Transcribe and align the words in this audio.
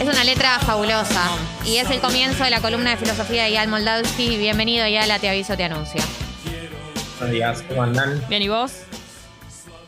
Es 0.00 0.08
una 0.08 0.24
letra 0.24 0.58
fabulosa 0.60 1.28
y 1.62 1.76
es 1.76 1.90
el 1.90 2.00
comienzo 2.00 2.42
de 2.42 2.48
la 2.48 2.62
columna 2.62 2.92
de 2.92 2.96
filosofía 2.96 3.44
de 3.44 3.50
Ial 3.50 3.68
Moldavsky. 3.68 4.38
Bienvenido, 4.38 4.86
Ial, 4.86 5.10
a 5.10 5.18
Te 5.18 5.28
Aviso, 5.28 5.58
Te 5.58 5.64
Anuncio. 5.64 6.00
Buenos 7.18 7.34
días, 7.34 7.62
¿cómo 7.68 7.82
andan? 7.82 8.18
Bien, 8.30 8.40
¿y 8.40 8.48
vos? 8.48 8.72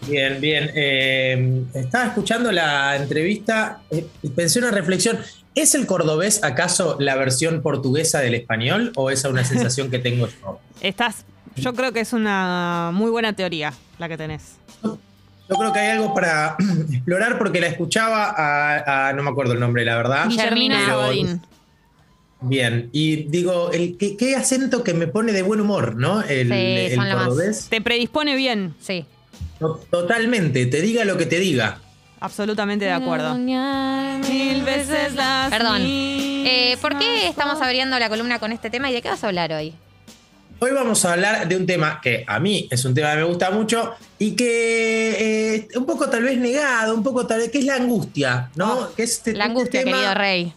Bien, 0.07 0.39
bien. 0.39 0.71
Eh, 0.75 1.65
estaba 1.73 2.09
escuchando 2.09 2.53
la 2.53 2.95
entrevista, 2.97 3.81
eh, 3.91 4.07
pensé 4.37 4.59
una 4.59 4.71
reflexión. 4.71 5.19
¿Es 5.55 5.75
el 5.75 5.87
cordobés 5.87 6.45
acaso 6.45 6.99
la 7.01 7.17
versión 7.17 7.63
portuguesa 7.63 8.21
del 8.21 8.35
español 8.35 8.93
o 8.97 9.11
es 9.11 9.25
una 9.25 9.47
sensación 9.47 9.91
que 9.91 9.99
tengo 9.99 10.29
yo? 10.29 10.61
Estás, 10.83 11.25
yo 11.57 11.73
creo 11.73 11.93
que 11.93 12.01
es 12.01 12.13
una 12.13 12.91
muy 12.93 13.11
buena 13.11 13.33
teoría 13.33 13.73
la 13.99 14.11
que 14.11 14.19
tenés. 14.19 14.59
Yo 15.53 15.59
creo 15.59 15.73
que 15.73 15.79
hay 15.81 15.91
algo 15.91 16.15
para 16.15 16.57
explorar 16.93 17.39
porque 17.39 17.61
la 17.61 17.67
escuchaba 17.67 18.25
a, 18.37 19.09
a- 19.09 19.13
no 19.13 19.23
me 19.23 19.31
acuerdo 19.31 19.53
el 19.53 19.61
nombre, 19.61 19.85
la 19.85 19.97
verdad. 19.97 20.29
Guillermina 20.29 20.81
Pero- 20.87 21.07
Godín. 21.07 21.43
Bien, 22.45 22.89
y 22.93 23.25
digo, 23.29 23.71
el, 23.73 23.97
¿qué, 23.97 24.17
qué 24.17 24.35
acento 24.35 24.83
que 24.83 24.95
me 24.95 25.07
pone 25.07 25.31
de 25.33 25.43
buen 25.43 25.61
humor, 25.61 25.95
¿no? 25.95 26.23
El, 26.23 26.49
Sí, 26.49 26.55
el 26.55 26.95
son 26.97 27.09
lo 27.09 27.15
más. 27.17 27.25
cordobés. 27.27 27.69
Te 27.69 27.81
predispone 27.81 28.35
bien, 28.35 28.75
Sí. 28.81 29.05
To- 29.61 29.81
Totalmente, 29.91 30.67
te 30.67 30.81
diga 30.81 31.05
lo 31.05 31.17
que 31.17 31.27
te 31.27 31.39
diga. 31.39 31.79
absolutamente 32.19 32.85
de 32.85 32.91
acuerdo. 32.93 33.35
Mil 33.37 34.63
veces 34.65 35.15
las 35.15 35.51
Perdón. 35.51 35.83
Eh, 35.85 36.77
¿Por 36.81 36.99
qué 36.99 37.29
estamos 37.29 37.61
abriendo 37.63 37.97
la 38.01 38.09
columna 38.09 38.41
con 38.41 38.51
este 38.51 38.71
tema 38.71 38.91
y 38.91 38.95
de 38.95 39.03
qué 39.03 39.09
vas 39.11 39.23
a 39.23 39.29
hablar 39.29 39.53
hoy? 39.53 39.73
Hoy 40.65 40.71
vamos 40.71 41.05
a 41.05 41.15
hablar 41.15 41.49
de 41.49 41.57
un 41.57 41.67
tema 41.67 42.01
que 42.01 42.23
a 42.25 42.39
mí 42.39 42.69
es 42.71 42.85
un 42.85 42.95
tema 42.95 43.11
que 43.11 43.17
me 43.17 43.25
gusta 43.25 43.51
mucho 43.51 43.95
y 44.17 44.37
que 44.37 45.57
eh, 45.57 45.69
un 45.75 45.85
poco 45.85 46.09
tal 46.09 46.23
vez 46.23 46.39
negado, 46.39 46.95
un 46.95 47.03
poco 47.03 47.27
tal 47.27 47.41
vez, 47.41 47.51
que 47.51 47.59
es 47.59 47.65
la 47.65 47.75
angustia, 47.75 48.49
¿no? 48.55 48.75
Oh, 48.79 48.95
que 48.95 49.03
es 49.03 49.15
este- 49.15 49.33
La 49.33 49.47
este 49.47 49.51
angustia, 49.59 49.83
tema- 49.83 49.97
querido 49.97 50.15
rey. 50.15 50.53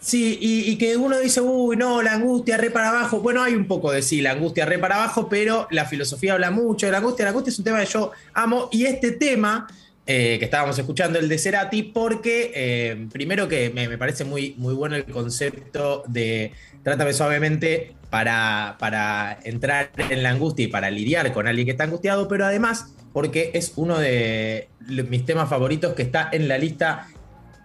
Sí, 0.00 0.38
y, 0.40 0.70
y 0.70 0.78
que 0.78 0.96
uno 0.96 1.18
dice, 1.18 1.42
uy, 1.42 1.76
no, 1.76 2.00
la 2.00 2.14
angustia 2.14 2.56
re 2.56 2.70
para 2.70 2.88
abajo. 2.88 3.20
Bueno, 3.20 3.42
hay 3.42 3.52
un 3.54 3.66
poco 3.66 3.92
de 3.92 4.00
sí, 4.00 4.22
la 4.22 4.30
angustia 4.30 4.64
re 4.64 4.78
para 4.78 4.94
abajo, 4.94 5.28
pero 5.28 5.68
la 5.70 5.84
filosofía 5.84 6.32
habla 6.32 6.50
mucho 6.50 6.86
de 6.86 6.92
la 6.92 6.98
angustia. 6.98 7.26
La 7.26 7.32
angustia 7.32 7.50
es 7.50 7.58
un 7.58 7.64
tema 7.66 7.80
que 7.80 7.86
yo 7.92 8.12
amo 8.32 8.70
y 8.72 8.86
este 8.86 9.10
tema 9.10 9.66
eh, 10.10 10.38
que 10.38 10.46
estábamos 10.46 10.78
escuchando, 10.78 11.18
el 11.18 11.28
de 11.28 11.36
Cerati, 11.36 11.82
porque 11.82 12.50
eh, 12.54 13.08
primero 13.12 13.46
que 13.46 13.68
me, 13.68 13.88
me 13.88 13.98
parece 13.98 14.24
muy, 14.24 14.54
muy 14.56 14.72
bueno 14.72 14.96
el 14.96 15.04
concepto 15.04 16.02
de 16.06 16.52
trátame 16.82 17.12
suavemente 17.12 17.94
para, 18.08 18.76
para 18.78 19.38
entrar 19.44 19.90
en 19.98 20.22
la 20.22 20.30
angustia 20.30 20.64
y 20.64 20.68
para 20.68 20.90
lidiar 20.90 21.30
con 21.34 21.46
alguien 21.46 21.66
que 21.66 21.72
está 21.72 21.84
angustiado, 21.84 22.26
pero 22.26 22.46
además 22.46 22.86
porque 23.12 23.50
es 23.52 23.74
uno 23.76 23.98
de 23.98 24.70
mis 24.88 25.26
temas 25.26 25.50
favoritos 25.50 25.92
que 25.92 26.04
está 26.04 26.30
en 26.32 26.48
la 26.48 26.56
lista 26.56 27.08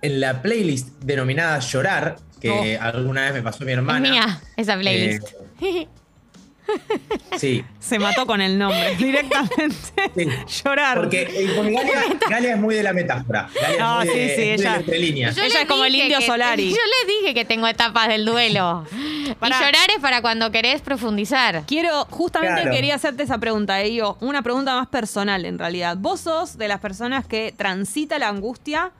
en 0.02 0.20
la 0.20 0.42
playlist 0.42 1.02
denominada 1.02 1.60
Llorar, 1.60 2.18
que 2.42 2.78
alguna 2.78 3.22
vez 3.22 3.36
me 3.36 3.42
pasó 3.42 3.64
mi 3.64 3.72
hermana. 3.72 4.06
Es 4.06 4.12
mía 4.12 4.42
esa 4.58 4.78
playlist. 4.78 5.30
Eh, 5.62 5.88
sí, 7.38 7.64
Se 7.80 8.00
mató 8.00 8.26
con 8.26 8.42
el 8.42 8.58
nombre 8.58 8.96
directamente. 8.98 9.76
sí. 10.16 10.28
Llorar. 10.64 10.98
Porque, 10.98 11.22
eh, 11.24 11.54
Galia, 11.56 12.04
Galia 12.30 12.54
es 12.54 12.60
muy 12.60 12.76
de 12.76 12.84
la 12.84 12.94
metáfora. 12.94 13.50
Galia 13.62 13.80
No, 13.80 14.02
es 14.02 14.10
muy 14.10 14.18
de, 14.20 14.30
sí, 14.30 14.36
sí, 14.36 14.42
es 14.50 14.62
ella- 14.62 14.72
la 14.72 14.78
entre 14.78 15.00
líneas. 15.00 15.38
Ella 15.38 15.62
es 15.62 15.68
como 15.68 15.86
el 15.86 15.96
indio 15.96 16.20
que- 16.20 16.26
Solari. 16.26 16.70
Yo 16.70 16.76
les 16.76 17.16
dije 17.22 17.34
que 17.34 17.46
tengo 17.46 17.68
etapas 17.68 18.08
del 18.08 18.26
duelo. 18.26 18.86
Pará. 19.40 19.58
Y 19.58 19.60
llorar 19.66 19.90
es 19.96 20.00
para 20.02 20.22
cuando 20.22 20.52
querés 20.52 20.82
profundizar. 20.82 21.64
Quiero, 21.68 22.06
justamente 22.10 22.62
Claro. 22.62 22.72
quería 22.76 22.96
hacerte 22.96 23.24
esa 23.24 23.38
pregunta, 23.38 23.82
Elio. 23.82 24.18
Una 24.22 24.42
pregunta 24.42 24.76
más 24.76 24.88
personal, 24.88 25.46
en 25.46 25.58
realidad. 25.60 25.98
¿Vos 25.98 26.22
sos 26.22 26.58
de 26.58 26.68
las 26.68 26.80
personas 26.80 27.26
que 27.26 27.54
transita 27.56 28.20
la 28.20 28.30
angustia, 28.30 28.92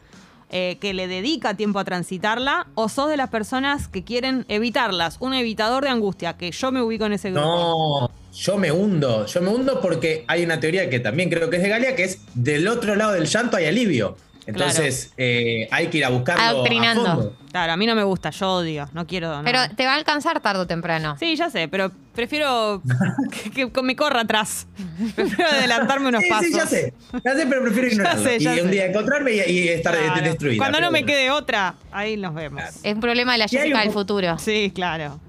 eh, 0.56 0.78
que 0.80 0.94
le 0.94 1.08
dedica 1.08 1.56
tiempo 1.56 1.80
a 1.80 1.84
transitarla, 1.84 2.68
o 2.76 2.88
sos 2.88 3.10
de 3.10 3.18
las 3.18 3.30
personas 3.30 3.88
que 3.88 4.04
quieren 4.04 4.46
evitarlas? 4.50 5.18
Un 5.20 5.34
evitador 5.34 5.84
de 5.84 5.90
angustia, 5.90 6.38
que 6.38 6.52
yo 6.52 6.72
me 6.72 6.80
ubico 6.80 7.08
en 7.08 7.14
ese 7.14 7.32
grupo. 7.32 7.48
No, 7.48 8.12
yo 8.32 8.58
me 8.60 8.72
hundo. 8.72 9.26
Yo 9.26 9.42
me 9.42 9.50
hundo 9.50 9.82
porque 9.82 10.26
hay 10.28 10.44
una 10.44 10.60
teoría 10.60 10.92
que 10.92 11.00
también 11.00 11.32
creo 11.32 11.50
que 11.50 11.58
es 11.58 11.64
de 11.64 11.70
Galia, 11.70 11.96
que 11.96 12.04
es 12.04 12.20
del 12.36 12.68
otro 12.68 12.96
lado 12.96 13.14
del 13.14 13.26
llanto 13.26 13.58
hay 13.58 13.66
alivio. 13.66 14.16
Entonces 14.46 15.14
eh, 15.18 15.68
hay 15.72 15.88
que 15.88 16.00
ir 16.00 16.06
a 16.06 16.10
buscarlo 16.10 16.44
Adoctrinando. 16.44 17.08
a 17.10 17.16
fondo. 17.16 17.38
Claro, 17.52 17.74
a 17.74 17.78
mí 17.78 17.86
no 17.86 17.96
me 17.96 18.04
gusta, 18.04 18.30
yo 18.32 18.56
odio, 18.56 18.90
no 18.94 19.06
quiero. 19.08 19.38
no. 19.38 19.44
Pero 19.44 19.60
te 19.76 19.86
va 19.86 19.94
a 19.94 19.96
alcanzar 19.96 20.40
tarde 20.42 20.62
o 20.62 20.68
temprano. 20.68 21.16
Sí, 21.20 21.36
ya 21.36 21.50
sé, 21.50 21.68
pero 21.68 21.92
prefiero 22.14 22.82
que, 23.54 23.72
que 23.72 23.82
me 23.82 23.96
corra 23.96 24.22
atrás. 24.22 24.68
Prefiero 25.16 25.50
adelantarme 25.52 26.10
unos 26.10 26.24
Sí, 26.24 26.30
pasos. 26.30 26.48
sí, 26.48 26.54
ya 26.56 26.66
sé. 26.66 26.94
Ya 27.24 27.36
sé, 27.36 27.46
pero 27.48 27.62
prefiero 27.62 27.88
ignorarlo. 27.92 28.24
sé, 28.24 28.40
ya 28.40 28.56
y 28.56 28.60
un 28.60 28.66
sé. 28.66 28.72
día 28.72 28.86
encontrarme 28.88 29.32
y, 29.34 29.52
y 29.52 29.68
estar 29.70 29.96
Claro. 29.96 30.22
destruida. 30.22 30.58
Cuando 30.58 30.80
no 30.82 30.88
me 30.92 31.02
bueno. 31.04 31.08
quede 31.08 31.32
otra, 31.32 31.76
ahí 31.92 32.18
nos 32.18 32.34
vemos. 32.34 32.62
Claro. 32.62 32.76
Es 32.84 32.94
un 32.96 33.02
problema 33.02 33.32
de 33.34 33.38
la 33.38 33.48
Jessica 33.48 33.78
un- 33.78 33.84
del 33.84 33.92
futuro. 33.92 34.38
Sí, 34.40 34.72
claro. 34.76 35.20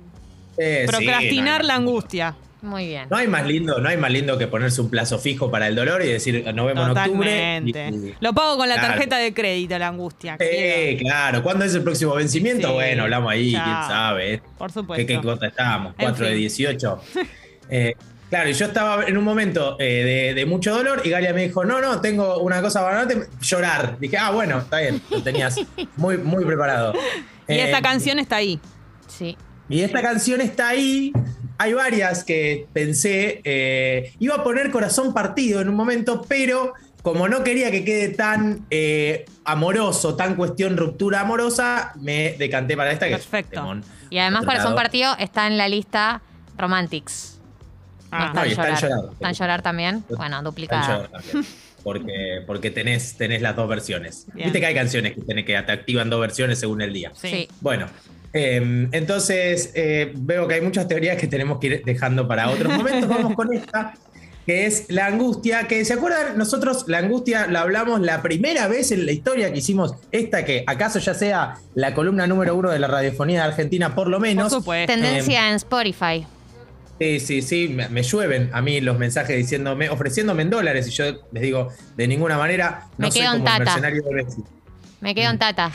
Eh, 0.56 0.86
sí, 0.86 0.90
Procrastinar 0.90 1.62
no, 1.62 1.66
la 1.68 1.78
no. 1.78 2.36
Muy 2.64 2.86
bien. 2.86 3.08
No 3.10 3.18
hay 3.18 3.28
más 3.28 3.46
lindo, 3.46 3.78
no 3.78 3.88
hay 3.90 3.98
más 3.98 4.10
lindo 4.10 4.38
que 4.38 4.46
ponerse 4.46 4.80
un 4.80 4.88
plazo 4.88 5.18
fijo 5.18 5.50
para 5.50 5.68
el 5.68 5.74
dolor 5.76 6.02
y 6.02 6.08
decir 6.08 6.42
nos 6.54 6.66
vemos 6.66 6.88
en 6.90 6.96
octubre. 6.96 7.62
Y- 7.64 7.70
y- 7.76 8.14
Lo 8.20 8.32
pago 8.32 8.56
con 8.56 8.68
la 8.68 8.76
Claro. 8.76 8.94
tarjeta 8.94 9.18
de 9.18 9.34
crédito, 9.34 9.78
la 9.78 9.88
angustia. 9.88 10.36
Eh, 10.40 10.96
claro. 10.98 11.42
¿Cuándo 11.42 11.66
es 11.66 11.74
el 11.74 11.82
próximo 11.82 12.14
vencimiento? 12.14 12.68
Sí. 12.68 12.72
Bueno, 12.74 13.02
hablamos 13.02 13.30
ahí, 13.30 13.52
Chao. 13.52 13.64
quién 13.64 13.76
sabe. 13.86 14.42
Por 14.56 14.68
¿Qué, 14.68 14.72
supuesto. 14.74 15.06
qué 15.06 15.20
cuota 15.20 15.46
estábamos? 15.48 15.94
En 15.98 16.04
4 16.06 16.24
de 16.24 16.32
fin. 16.32 16.40
18. 16.40 17.00
Eh, 17.70 17.94
claro, 18.28 18.50
y 18.50 18.52
yo 18.52 18.66
estaba 18.66 19.04
en 19.04 19.16
un 19.16 19.24
momento 19.24 19.76
eh, 19.80 20.04
de, 20.32 20.34
de 20.34 20.44
mucho 20.46 20.74
dolor 20.74 21.00
y 21.02 21.08
Galia 21.08 21.32
me 21.32 21.44
dijo, 21.46 21.64
no, 21.64 21.80
no, 21.80 22.00
tengo 22.02 22.38
una 22.40 22.60
cosa 22.60 22.82
para 22.82 23.04
darte, 23.06 23.26
llorar. 23.40 23.98
Dije, 23.98 24.18
ah, 24.18 24.30
bueno, 24.32 24.58
está 24.58 24.80
bien, 24.80 25.00
lo 25.08 25.22
tenías 25.22 25.56
muy, 25.96 26.18
muy 26.18 26.44
preparado. 26.44 26.92
Y 27.48 27.52
Eh, 27.54 27.64
esta 27.64 27.80
canción 27.82 28.18
está 28.18 28.36
ahí. 28.36 28.58
Sí. 29.06 29.36
Y 29.68 29.80
esta 29.80 30.02
canción 30.02 30.40
está 30.42 30.68
ahí. 30.68 31.10
Hay 31.58 31.72
varias 31.72 32.24
que 32.24 32.66
pensé. 32.72 33.40
eh, 33.44 34.12
iba 34.18 34.34
a 34.36 34.44
poner 34.44 34.70
corazón 34.70 35.14
partido 35.14 35.60
en 35.60 35.68
un 35.68 35.74
momento, 35.76 36.24
pero 36.28 36.74
como 37.02 37.28
no 37.28 37.44
quería 37.44 37.70
que 37.70 37.84
quede 37.84 38.08
tan 38.08 38.66
eh, 38.70 39.24
amoroso, 39.44 40.16
tan 40.16 40.34
cuestión 40.36 40.76
ruptura 40.76 41.20
amorosa, 41.20 41.92
me 42.00 42.34
decanté 42.38 42.76
para 42.76 42.90
esta 42.92 43.06
que 43.06 43.14
es 43.14 43.20
Perfecto. 43.26 43.60
temón. 43.60 43.84
Y 44.10 44.18
además, 44.18 44.44
Corazón 44.44 44.64
lado. 44.74 44.76
Partido 44.76 45.14
está 45.18 45.46
en 45.46 45.56
la 45.58 45.68
lista 45.68 46.22
Romantics. 46.56 47.40
No 48.10 48.18
Ah. 48.18 48.26
está 48.28 48.40
No, 48.40 48.44
en 48.46 48.50
llorar. 48.56 48.80
llorar. 48.82 48.98
¿Está 49.12 49.28
en 49.28 49.34
llorar 49.34 49.62
también? 49.62 50.04
Bueno, 50.16 50.42
duplicada. 50.42 50.86
llorar 50.86 51.10
también, 51.10 51.44
Porque, 51.82 52.42
porque 52.46 52.70
tenés, 52.70 53.16
tenés 53.16 53.42
las 53.42 53.54
dos 53.56 53.68
versiones. 53.68 54.26
Bien. 54.32 54.46
Viste 54.46 54.60
que 54.60 54.66
hay 54.66 54.74
canciones 54.74 55.14
que, 55.14 55.20
tenés, 55.22 55.44
que 55.44 55.60
te 55.60 55.72
activan 55.72 56.08
dos 56.10 56.20
versiones 56.20 56.58
según 56.58 56.80
el 56.80 56.92
día. 56.92 57.12
Sí. 57.14 57.48
Bueno, 57.60 57.86
eh, 58.34 58.88
entonces 58.92 59.70
eh, 59.74 60.12
veo 60.16 60.46
que 60.48 60.54
hay 60.56 60.60
muchas 60.60 60.86
teorías 60.88 61.16
que 61.16 61.26
tenemos 61.28 61.58
que 61.58 61.66
ir 61.68 61.82
dejando 61.84 62.26
para 62.28 62.50
otros 62.50 62.72
momentos. 62.76 63.08
Vamos 63.08 63.34
con 63.34 63.54
esta, 63.54 63.94
que 64.44 64.66
es 64.66 64.86
la 64.90 65.06
angustia. 65.06 65.66
Que 65.68 65.84
se 65.84 65.94
acuerdan, 65.94 66.36
nosotros 66.36 66.84
la 66.88 66.98
angustia 66.98 67.46
la 67.46 67.60
hablamos 67.62 68.00
la 68.00 68.20
primera 68.22 68.66
vez 68.68 68.90
en 68.92 69.06
la 69.06 69.12
historia 69.12 69.52
que 69.52 69.58
hicimos 69.60 69.94
esta, 70.12 70.44
que 70.44 70.64
acaso 70.66 70.98
ya 70.98 71.14
sea 71.14 71.54
la 71.74 71.94
columna 71.94 72.26
número 72.26 72.54
uno 72.56 72.70
de 72.70 72.78
la 72.78 72.88
radiofonía 72.88 73.42
de 73.42 73.48
Argentina, 73.48 73.94
por 73.94 74.08
lo 74.08 74.18
Por 74.18 74.26
menos. 74.26 74.52
supuesto. 74.52 74.92
Tendencia 74.92 75.48
en 75.48 75.54
Spotify. 75.56 76.26
Sí, 77.00 77.18
sí, 77.18 77.42
sí, 77.42 77.68
me, 77.68 77.88
me 77.88 78.02
llueven 78.04 78.50
a 78.52 78.62
mí 78.62 78.80
los 78.80 78.96
mensajes 78.98 79.36
diciéndome, 79.36 79.90
ofreciéndome 79.90 80.42
en 80.42 80.50
dólares, 80.50 80.86
y 80.86 80.90
yo 80.92 81.04
les 81.32 81.42
digo, 81.42 81.68
de 81.96 82.06
ninguna 82.06 82.38
manera, 82.38 82.86
no 82.98 83.06
Me 83.08 83.12
soy 83.12 83.20
quedo 83.22 83.32
en 83.32 83.38
como 83.40 83.44
Tata. 83.50 83.64
mercenario 83.64 84.02
de 84.02 84.14
Bessi. 84.14 84.42
Me 85.00 85.12
quedo 85.14 85.28
Mm. 85.28 85.32
en 85.32 85.38
Tata. 85.40 85.72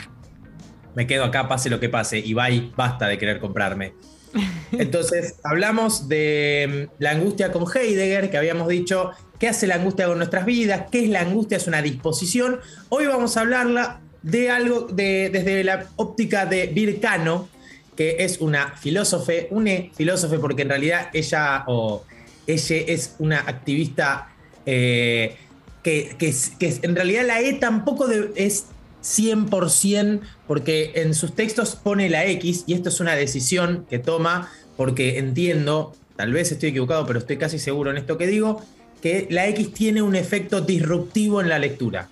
Me 0.94 1.06
quedo 1.06 1.24
acá, 1.24 1.48
pase 1.48 1.70
lo 1.70 1.80
que 1.80 1.88
pase, 1.88 2.18
y 2.18 2.34
bye, 2.34 2.70
basta 2.76 3.06
de 3.08 3.18
querer 3.18 3.40
comprarme. 3.40 3.94
Entonces, 4.72 5.36
hablamos 5.44 6.08
de 6.08 6.88
mm, 6.90 7.02
la 7.02 7.10
angustia 7.12 7.50
con 7.52 7.64
Heidegger, 7.72 8.30
que 8.30 8.36
habíamos 8.38 8.68
dicho, 8.68 9.10
¿qué 9.38 9.48
hace 9.48 9.66
la 9.66 9.76
angustia 9.76 10.06
con 10.06 10.18
nuestras 10.18 10.44
vidas? 10.46 10.84
¿Qué 10.90 11.04
es 11.04 11.08
la 11.10 11.20
angustia? 11.20 11.56
Es 11.56 11.66
una 11.66 11.82
disposición. 11.82 12.60
Hoy 12.88 13.06
vamos 13.06 13.36
a 13.36 13.40
hablarla 13.40 14.00
de 14.22 14.50
algo 14.50 14.82
de, 14.82 15.30
desde 15.32 15.64
la 15.64 15.86
óptica 15.96 16.46
de 16.46 16.66
Vircano, 16.68 17.48
que 17.96 18.16
es 18.20 18.40
una 18.40 18.76
filósofe, 18.76 19.48
una 19.50 19.72
filósofe 19.94 20.38
porque 20.38 20.62
en 20.62 20.68
realidad 20.68 21.08
ella 21.12 21.64
o 21.66 22.04
ella 22.46 22.76
es 22.86 23.16
una 23.18 23.40
activista 23.40 24.28
eh, 24.66 25.36
que, 25.82 26.14
que 26.18 26.28
es- 26.28 26.52
que 26.58 26.78
en 26.82 26.94
realidad 26.94 27.24
la 27.26 27.40
E 27.40 27.54
tampoco 27.54 28.06
de- 28.06 28.30
es 28.36 28.66
100% 29.02 30.20
porque 30.46 30.92
en 30.96 31.14
sus 31.14 31.34
textos 31.34 31.76
pone 31.76 32.08
la 32.08 32.26
X 32.26 32.64
y 32.66 32.74
esto 32.74 32.88
es 32.88 33.00
una 33.00 33.14
decisión 33.14 33.86
que 33.88 33.98
toma 33.98 34.50
porque 34.76 35.18
entiendo, 35.18 35.94
tal 36.16 36.32
vez 36.32 36.52
estoy 36.52 36.70
equivocado, 36.70 37.06
pero 37.06 37.18
estoy 37.18 37.36
casi 37.36 37.58
seguro 37.58 37.90
en 37.90 37.98
esto 37.98 38.16
que 38.16 38.26
digo, 38.26 38.62
que 39.02 39.26
la 39.30 39.46
X 39.48 39.72
tiene 39.72 40.02
un 40.02 40.16
efecto 40.16 40.60
disruptivo 40.60 41.40
en 41.40 41.48
la 41.48 41.58
lectura. 41.58 42.08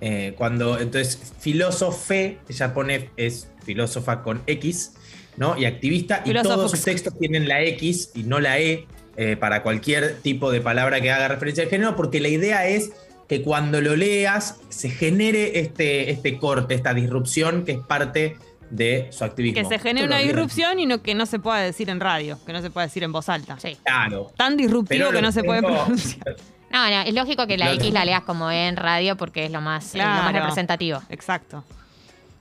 Eh, 0.00 0.34
cuando 0.36 0.80
entonces 0.80 1.32
filósofe, 1.38 2.38
ella 2.48 2.74
pone 2.74 3.10
es 3.16 3.48
filósofa 3.64 4.22
con 4.22 4.42
X, 4.46 4.94
¿no? 5.36 5.56
Y 5.56 5.64
activista, 5.64 6.22
y 6.24 6.32
todos 6.42 6.72
sus 6.72 6.82
textos 6.82 7.16
tienen 7.18 7.48
la 7.48 7.62
X 7.62 8.10
y 8.14 8.24
no 8.24 8.40
la 8.40 8.58
E 8.58 8.86
eh, 9.16 9.36
para 9.36 9.62
cualquier 9.62 10.16
tipo 10.20 10.50
de 10.50 10.60
palabra 10.60 11.00
que 11.00 11.10
haga 11.10 11.28
referencia 11.28 11.64
al 11.64 11.70
género, 11.70 11.94
porque 11.94 12.20
la 12.20 12.28
idea 12.28 12.66
es 12.66 12.90
que 13.32 13.40
cuando 13.40 13.80
lo 13.80 13.96
leas 13.96 14.60
se 14.68 14.90
genere 14.90 15.58
este, 15.58 16.10
este 16.10 16.36
corte, 16.36 16.74
esta 16.74 16.92
disrupción 16.92 17.64
que 17.64 17.72
es 17.72 17.78
parte 17.78 18.36
de 18.68 19.08
su 19.10 19.24
activismo. 19.24 19.58
Que 19.58 19.66
se 19.66 19.78
genere 19.78 20.06
una 20.06 20.18
disrupción 20.18 20.78
y 20.78 20.84
no, 20.84 21.00
que 21.02 21.14
no 21.14 21.24
se 21.24 21.38
pueda 21.38 21.60
decir 21.60 21.88
en 21.88 21.98
radio, 21.98 22.38
que 22.44 22.52
no 22.52 22.60
se 22.60 22.68
pueda 22.68 22.86
decir 22.86 23.04
en 23.04 23.10
voz 23.12 23.30
alta. 23.30 23.58
Sí. 23.58 23.78
Claro. 23.84 24.32
Tan 24.36 24.58
disruptivo 24.58 25.08
que 25.12 25.22
no 25.22 25.32
se 25.32 25.44
puede 25.44 25.62
pronunciar. 25.62 26.36
No, 26.70 26.90
no, 26.90 27.00
es 27.00 27.14
lógico 27.14 27.46
que 27.46 27.56
la 27.56 27.72
X 27.72 27.90
la 27.94 28.04
leas 28.04 28.20
como 28.24 28.50
en 28.50 28.76
radio 28.76 29.16
porque 29.16 29.46
es 29.46 29.50
lo 29.50 29.62
más, 29.62 29.86
es 29.86 29.94
lo 29.94 30.04
más 30.04 30.20
Claro. 30.28 30.38
representativo. 30.38 31.00
Exacto. 31.08 31.64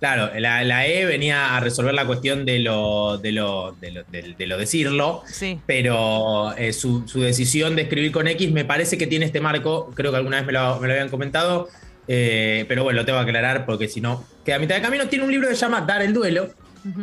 Claro, 0.01 0.31
la, 0.39 0.63
la 0.63 0.87
E 0.87 1.05
venía 1.05 1.55
a 1.55 1.59
resolver 1.59 1.93
la 1.93 2.05
cuestión 2.07 2.43
de 2.43 2.57
lo, 2.59 3.19
de 3.19 3.31
lo, 3.31 3.73
de 3.79 3.91
lo, 3.91 4.03
de- 4.11 4.33
de 4.35 4.47
lo 4.47 4.57
decirlo, 4.57 5.21
Sí. 5.27 5.59
pero 5.67 6.53
eh, 6.57 6.73
su, 6.73 7.07
su 7.07 7.21
decisión 7.21 7.75
de 7.75 7.83
escribir 7.83 8.11
con 8.11 8.27
X 8.27 8.51
me 8.51 8.65
parece 8.65 8.97
que 8.97 9.05
tiene 9.05 9.25
este 9.25 9.39
marco, 9.41 9.91
creo 9.93 10.09
que 10.11 10.17
alguna 10.17 10.37
vez 10.37 10.47
me 10.47 10.53
lo, 10.53 10.79
me 10.79 10.87
lo 10.87 10.93
habían 10.93 11.09
comentado, 11.09 11.69
eh, 12.07 12.65
pero 12.67 12.83
bueno, 12.83 12.99
lo 13.01 13.05
tengo 13.05 13.19
que 13.19 13.25
aclarar 13.25 13.63
porque 13.67 13.87
si 13.87 14.01
no, 14.01 14.25
queda 14.43 14.55
a 14.55 14.59
mitad 14.59 14.73
de 14.75 14.81
camino. 14.81 15.07
Tiene 15.07 15.23
un 15.23 15.31
libro 15.31 15.47
que 15.47 15.53
se 15.53 15.61
llama 15.61 15.81
Dar 15.81 16.01
el 16.01 16.13
Duelo, 16.13 16.49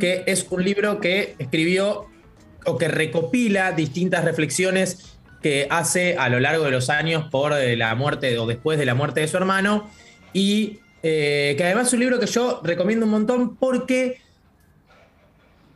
que 0.01 0.25
es 0.27 0.45
un 0.51 0.65
libro 0.65 1.01
que 1.01 1.37
escribió 1.39 2.07
o 2.67 2.77
que 2.79 2.89
recopila 2.89 3.71
distintas 3.71 4.25
reflexiones 4.25 5.17
que 5.41 5.69
hace 5.71 6.17
a 6.19 6.29
lo 6.29 6.41
largo 6.41 6.65
de 6.65 6.73
los 6.73 6.91
años 6.91 7.27
por 7.31 7.53
eh, 7.53 7.77
la 7.77 7.95
muerte 7.95 8.37
o 8.41 8.47
después 8.49 8.77
de 8.77 8.87
la 8.87 8.95
muerte 8.97 9.21
de 9.21 9.29
su 9.29 9.37
hermano 9.37 9.89
y 10.33 10.81
eh, 11.03 11.55
que 11.57 11.65
además 11.65 11.89
es 11.89 11.93
un 11.95 12.01
libro 12.01 12.19
que 12.19 12.27
yo 12.27 12.61
recomiendo 12.65 13.07
un 13.07 13.13
montón 13.13 13.57
porque 13.57 14.21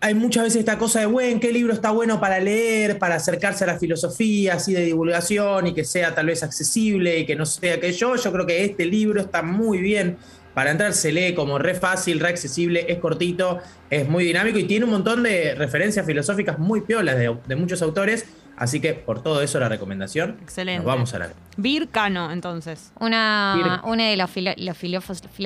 hay 0.00 0.14
muchas 0.14 0.42
veces 0.42 0.60
esta 0.60 0.78
cosa 0.78 0.98
de, 0.98 1.06
bueno, 1.06 1.38
¿qué 1.38 1.52
libro 1.52 1.72
está 1.72 1.92
bueno 1.92 2.19
para 2.19 2.40
leer, 2.40 2.98
para 2.98 3.14
acercarse 3.14 3.62
a 3.62 3.69
la 3.69 3.78
filosofía, 3.78 4.54
así 4.54 4.72
de 4.72 4.84
divulgación 4.84 5.69
y 5.69 5.74
que 5.74 5.84
sea 5.84 6.12
tal 6.12 6.26
vez 6.26 6.42
accesible 6.42 7.20
y 7.20 7.24
que 7.24 7.36
no 7.36 7.46
sea 7.46 7.78
que 7.78 7.92
yo? 7.92 8.16
Yo 8.16 8.32
creo 8.32 8.44
que 8.44 8.64
este 8.64 8.84
libro 8.84 9.20
está 9.20 9.42
muy 9.42 9.78
bien 9.78 10.16
para 10.54 10.72
entrar, 10.72 10.92
se 10.92 11.12
lee 11.12 11.34
como 11.34 11.56
re 11.56 11.74
fácil, 11.74 12.19
re 12.19 12.30
accesible, 12.30 12.84
es 12.88 12.98
cortito, 12.98 13.60
es 13.90 14.08
muy 14.08 14.24
dinámico 14.24 14.58
y 14.58 14.64
tiene 14.64 14.86
un 14.86 14.90
montón 14.90 15.22
de 15.22 15.54
referencias 15.54 16.04
filosóficas 16.04 16.58
muy 16.58 16.80
piolas 16.80 17.16
de, 17.16 17.36
de 17.46 17.56
muchos 17.56 17.80
autores, 17.80 18.26
así 18.62 18.80
que 18.80 18.94
por 18.94 19.22
todo 19.22 19.42
eso 19.42 19.58
la 19.58 19.68
recomendación. 19.68 20.38
Excelente. 20.40 20.78
Nos 20.78 20.86
vamos 20.86 21.12
a 21.14 21.18
la... 21.18 21.30
Bir 21.56 21.88
Cano, 21.88 22.30
entonces. 22.30 22.92
Una, 23.00 23.82
una 23.84 24.08
de 24.08 24.16
los, 24.16 24.30
filo- 24.30 24.54
los 24.56 24.76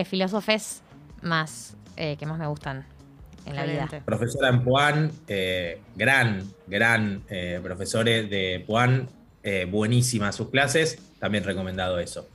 filósofes 0.09 0.83
más 1.23 1.77
eh, 1.97 2.17
que 2.19 2.27
más 2.27 2.39
me 2.39 2.47
gustan 2.47 2.87
en 3.47 3.57
la 3.57 3.65
vida. 3.65 3.89
Profesora 4.05 4.49
en 4.49 4.63
Puan, 4.63 5.11
eh, 5.29 5.81
gran, 5.95 6.43
gran 6.67 7.23
eh, 7.29 7.61
profesores 7.63 8.29
de 8.29 8.65
Puan, 8.67 9.09
eh, 9.43 9.67
buenísimas 9.71 10.35
sus 10.37 10.51
clases, 10.51 10.99
también 11.19 11.45
recomendado 11.45 11.99
eso. 11.99 12.29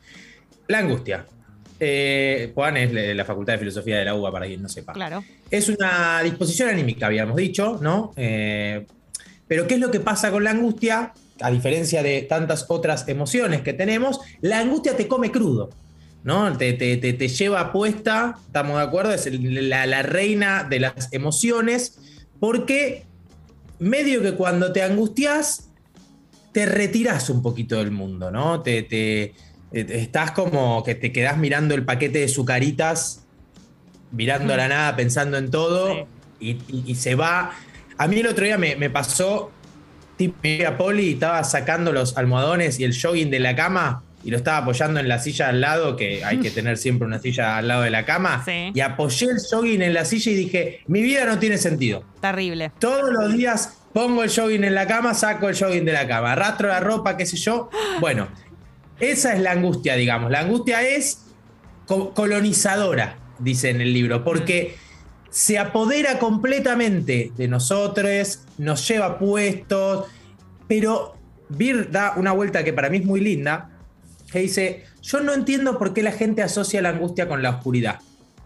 La 0.68 0.80
angustia. 0.80 1.26
Eh, 1.80 2.52
Puan 2.56 2.78
es 2.78 2.94
de 2.94 3.14
la 3.14 3.26
Facultad 3.26 3.54
de 3.54 3.60
Filosofía 3.60 3.98
de 3.98 4.06
la 4.06 4.14
UBA, 4.16 4.32
para 4.32 4.46
quien 4.46 4.62
no 4.62 4.70
sepa. 4.70 4.94
Claro. 4.94 5.24
Es 5.50 5.68
una 5.68 6.22
disposición 6.24 6.70
anímica, 6.70 7.08
habíamos 7.08 7.36
dicho, 7.36 7.80
¿no? 7.82 8.14
Eh, 8.16 8.86
pero 9.52 9.68
¿qué 9.68 9.74
es 9.74 9.82
lo 9.82 9.92
que 9.92 10.00
pasa 10.00 10.32
con 10.32 10.46
la 10.46 10.52
angustia? 10.52 11.12
A 11.42 11.52
diferencia 11.52 12.02
de 12.02 12.22
tantas 12.22 12.68
otras 12.70 13.06
emociones 13.10 13.60
que 13.64 13.74
tenemos, 13.74 14.22
la 14.40 14.60
angustia 14.60 14.96
te 14.96 15.10
come 15.10 15.30
crudo, 15.30 15.72
¿no? 16.24 16.56
Te, 16.58 16.72
te- 16.72 16.96
te- 16.96 17.12
te 17.12 17.28
lleva 17.28 17.74
puesta, 17.74 18.38
¿estamos 18.46 18.78
de 18.78 18.84
acuerdo? 18.84 19.12
Es 19.14 19.28
la, 19.30 19.86
la 19.88 20.04
reina 20.04 20.64
de 20.64 20.80
las 20.80 21.12
emociones, 21.12 22.00
porque 22.40 23.04
medio 23.80 24.22
que 24.22 24.36
cuando 24.36 24.72
te 24.72 24.84
angustias, 24.84 25.68
te 26.54 26.66
retiras 26.66 27.30
un 27.30 27.42
poquito 27.42 27.76
del 27.76 27.92
mundo, 27.92 28.32
¿no? 28.32 28.62
Te, 28.62 28.84
te- 28.84 29.34
te- 29.70 30.00
estás 30.00 30.32
como 30.32 30.82
que 30.86 30.96
te 30.96 31.12
quedás 31.12 31.38
mirando 31.38 31.76
el 31.76 31.84
paquete 31.84 32.20
de 32.20 32.30
sucaritas, 32.30 33.26
mirando 34.12 34.54
a 34.54 34.56
la 34.58 34.70
nada, 34.70 34.96
pensando 34.96 35.38
en 35.38 35.52
todo, 35.52 36.08
y, 36.40 36.52
y- 36.70 36.84
y 36.88 36.96
se 36.96 37.16
va. 37.16 37.52
A 38.02 38.08
mí 38.08 38.20
el 38.20 38.26
otro 38.28 38.44
día 38.46 38.58
me, 38.58 38.76
me 38.78 38.90
pasó, 38.90 39.52
tipo, 40.18 40.40
a 40.68 40.76
Poli 40.78 41.04
y 41.10 41.14
estaba 41.14 41.44
sacando 41.44 41.92
los 41.92 42.18
almohadones 42.18 42.80
y 42.80 42.84
el 42.84 43.00
jogging 43.00 43.30
de 43.30 43.40
la 43.40 43.56
cama 43.56 44.04
y 44.24 44.32
lo 44.32 44.38
estaba 44.38 44.58
apoyando 44.58 45.00
en 45.00 45.08
la 45.08 45.20
silla 45.20 45.50
al 45.50 45.62
lado, 45.62 45.96
que 45.96 46.24
hay 46.26 46.40
que 46.40 46.50
tener 46.58 46.78
siempre 46.80 47.08
una 47.08 47.20
silla 47.20 47.58
al 47.58 47.68
lado 47.68 47.84
de 47.84 47.92
la 47.92 48.04
cama, 48.06 48.42
Sí. 48.44 48.72
y 48.74 48.80
apoyé 48.80 49.28
el 49.28 49.38
jogging 49.40 49.84
en 49.84 49.94
la 49.94 50.06
silla 50.06 50.32
y 50.32 50.36
dije, 50.36 50.82
mi 50.88 51.02
vida 51.04 51.26
no 51.26 51.38
tiene 51.38 51.60
sentido. 51.60 52.04
Terrible. 52.22 52.72
Todos 52.80 53.12
los 53.12 53.34
días 53.34 53.78
pongo 53.94 54.24
el 54.24 54.32
jogging 54.32 54.64
en 54.64 54.74
la 54.74 54.88
cama, 54.88 55.14
saco 55.14 55.48
el 55.50 55.56
jogging 55.56 55.86
de 55.86 55.94
la 55.94 56.08
cama, 56.08 56.32
arrastro 56.32 56.70
la 56.70 56.80
ropa, 56.80 57.18
qué 57.18 57.26
sé 57.28 57.38
yo. 57.38 57.70
Bueno, 58.00 58.30
esa 59.00 59.34
es 59.36 59.42
la 59.42 59.52
angustia, 59.52 59.96
digamos. 59.96 60.32
La 60.32 60.40
angustia 60.40 60.82
es 60.82 61.20
co- 61.86 62.14
colonizadora, 62.16 63.18
dice 63.38 63.70
en 63.70 63.82
el 63.82 63.94
libro, 63.94 64.24
porque 64.24 64.76
se 65.32 65.58
apodera 65.58 66.20
completamente 66.20 67.32
de 67.36 67.48
nosotros, 67.48 68.44
nos 68.58 68.88
lleva 68.88 69.18
puestos, 69.18 70.06
pero 70.68 71.16
Bir 71.50 71.90
da 71.92 72.14
una 72.16 72.32
vuelta 72.32 72.64
que 72.64 72.72
para 72.72 72.90
mí 72.90 72.98
es 72.98 73.06
muy 73.06 73.20
linda, 73.20 73.70
que 74.32 74.40
dice, 74.40 74.86
yo 75.02 75.20
no 75.22 75.34
entiendo 75.34 75.78
por 75.78 75.94
qué 75.94 76.04
la 76.04 76.12
gente 76.12 76.44
asocia 76.44 76.82
la 76.82 76.90
angustia 76.90 77.28
con 77.28 77.42
la 77.42 77.50
oscuridad. 77.50 78.00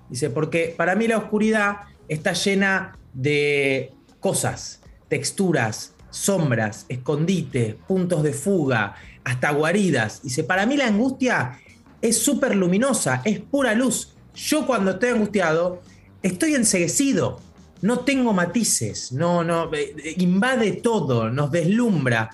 Dice, 0.10 0.30
porque 0.30 0.74
para 0.76 0.96
mí 0.96 1.08
la 1.08 1.18
oscuridad 1.18 1.78
está 2.08 2.34
llena 2.34 2.98
de 3.14 3.92
cosas, 4.20 4.82
texturas, 5.08 5.94
sombras, 6.10 6.86
escondites, 6.90 7.76
puntos 7.88 8.24
de 8.24 8.34
fuga, 8.34 8.96
hasta 9.24 9.52
guaridas. 9.52 10.24
Dice, 10.24 10.44
para 10.44 10.66
mí 10.66 10.78
la 10.78 10.88
angustia 10.88 11.60
es 12.02 12.18
súper 12.18 12.56
luminosa, 12.56 13.22
es 13.24 13.40
pura 13.40 13.74
luz. 13.74 14.16
Yo 14.34 14.66
cuando 14.66 14.92
estoy 14.92 15.10
angustiado, 15.10 15.82
estoy 16.26 16.56
enseguecido, 16.56 17.40
no 17.82 18.00
tengo 18.00 18.34
matices, 18.34 19.12
no, 19.12 19.44
no, 19.44 19.72
eh, 19.74 19.96
eh, 20.04 20.16
invade 20.18 20.74
todo, 20.74 21.30
nos 21.30 21.52
deslumbra. 21.52 22.30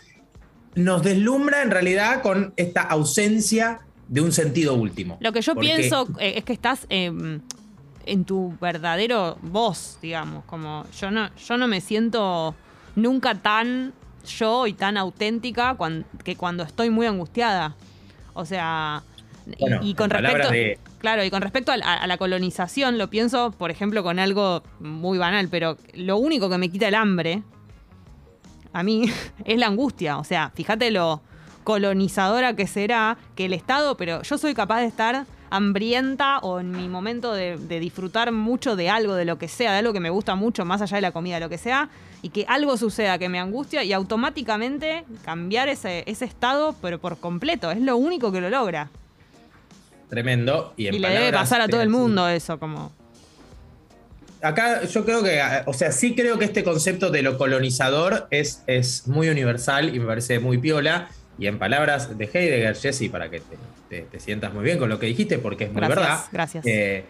Nos 0.76 1.04
deslumbra 1.04 1.62
en 1.64 1.72
realidad 1.72 2.22
con 2.22 2.54
esta 2.56 2.82
ausencia 2.84 3.82
de 4.08 4.22
un 4.22 4.32
sentido 4.32 4.76
último. 4.76 5.18
Lo 5.20 5.34
que 5.34 5.42
yo 5.42 5.54
Porque- 5.54 5.76
pienso 5.76 6.08
eh, 6.20 6.34
es 6.38 6.46
que 6.46 6.54
estás 6.54 6.86
eh, 6.90 7.12
en 8.06 8.26
tu 8.26 8.58
verdadero 8.62 9.38
voz, 9.42 9.98
digamos. 10.02 10.46
Como 10.46 10.86
yo 10.98 11.12
no, 11.12 11.30
yo 11.36 11.58
no 11.58 11.68
me 11.68 11.82
siento 11.82 12.56
nunca 12.96 13.36
tan 13.36 13.94
yo 14.26 14.68
y 14.68 14.74
tan 14.74 14.96
auténtica 14.96 15.76
que 16.24 16.38
cuando 16.38 16.64
estoy 16.64 16.90
muy 16.90 17.08
angustiada. 17.08 17.76
O 18.34 18.46
sea, 18.46 19.04
Bueno, 19.60 19.80
y, 19.82 19.94
con 19.96 20.10
respecto. 20.10 20.50
de- 20.52 20.80
Claro, 21.00 21.24
y 21.24 21.32
con 21.32 21.42
respecto 21.42 21.72
a, 21.72 21.78
la- 21.78 21.94
a 21.96 22.08
la 22.08 22.18
colonización, 22.18 22.98
lo 22.98 23.10
pienso, 23.10 23.52
por 23.52 23.72
ejemplo, 23.72 24.04
con 24.04 24.20
algo 24.20 24.62
muy 24.80 25.18
banal, 25.18 25.48
pero 25.50 25.78
lo 25.94 26.18
único 26.18 26.50
que 26.50 26.58
me 26.60 26.70
quita 26.70 26.88
el 26.88 26.96
hambre 26.96 27.42
a 28.74 28.84
mí 28.84 29.04
es 29.46 29.58
la 29.58 29.68
angustia. 29.68 30.18
O 30.18 30.24
sea, 30.24 30.52
fíjate 30.54 30.92
lo 30.92 31.22
colonizadora 31.64 32.56
que 32.56 32.68
será 32.68 33.18
que 33.36 33.46
el 33.46 33.54
Estado, 33.54 33.96
pero 33.98 34.22
yo 34.24 34.38
soy 34.38 34.54
capaz 34.54 34.80
de 34.82 34.88
estar 34.88 35.26
hambrienta 35.52 36.40
o 36.40 36.60
en 36.60 36.72
mi 36.72 36.88
momento 36.88 37.34
de, 37.34 37.58
de 37.58 37.80
disfrutar 37.80 38.32
mucho 38.32 38.76
de 38.76 38.90
algo, 38.90 39.16
de 39.16 39.26
lo 39.26 39.38
que 39.38 39.48
sea, 39.50 39.74
de 39.74 39.80
algo 39.80 39.92
que 39.94 40.00
me 40.00 40.10
gusta 40.10 40.36
mucho, 40.36 40.64
más 40.66 40.82
allá 40.82 40.96
de 40.96 41.02
la 41.02 41.12
comida, 41.12 41.40
lo 41.42 41.50
que 41.50 41.58
sea, 41.58 41.90
y 42.22 42.30
que 42.30 42.46
algo 42.48 42.78
suceda 42.78 43.18
que 43.18 43.28
me 43.28 43.38
angustia 43.40 43.84
y 43.84 43.92
automáticamente 43.92 45.04
cambiar 45.26 45.68
ese, 45.68 46.04
ese 46.08 46.26
estado, 46.26 46.74
pero 46.82 47.00
por 47.00 47.18
completo. 47.20 47.70
Es 47.70 47.82
lo 47.82 47.98
único 47.98 48.32
que 48.32 48.40
lo 48.42 48.50
logra. 48.50 48.90
Tremendo. 50.12 50.74
Y, 50.78 50.86
en 50.88 50.94
Y 50.96 51.00
le 51.00 51.08
debe 51.08 51.20
palabras 51.22 51.42
pasar 51.42 51.62
a 51.62 51.68
todo 51.68 51.82
el 51.82 51.90
mundo 51.90 52.30
eso, 52.30 52.60
como... 52.60 52.92
Acá 54.44 54.84
yo 54.86 55.06
creo 55.06 55.24
que, 55.24 55.40
o 55.68 55.74
sea, 55.74 55.92
sí 55.92 56.16
creo 56.16 56.38
que 56.40 56.46
este 56.46 56.64
concepto 56.64 57.12
de 57.12 57.22
lo 57.22 57.38
colonizador 57.38 58.28
es, 58.32 58.64
es 58.68 59.08
muy 59.08 59.30
universal 59.30 59.96
y 59.96 60.00
me 60.00 60.06
parece 60.08 60.40
muy 60.40 60.58
piola. 60.58 61.10
Y 61.38 61.48
en 61.48 61.58
palabras 61.60 62.18
de 62.18 62.26
Heidegger, 62.26 62.76
Jesse, 62.76 63.10
para 63.12 63.30
que 63.30 63.40
te, 63.40 63.58
te- 63.90 64.02
te 64.02 64.20
sientas 64.20 64.54
muy 64.54 64.64
bien 64.64 64.80
con 64.80 64.90
lo 64.90 65.00
que 65.00 65.06
dijiste, 65.06 65.38
porque 65.40 65.66
es 65.66 65.72
muy 65.72 65.80
Gracias, 65.82 66.00
verdad. 66.00 66.24
gracias. 66.32 66.66
Eh, 66.68 67.06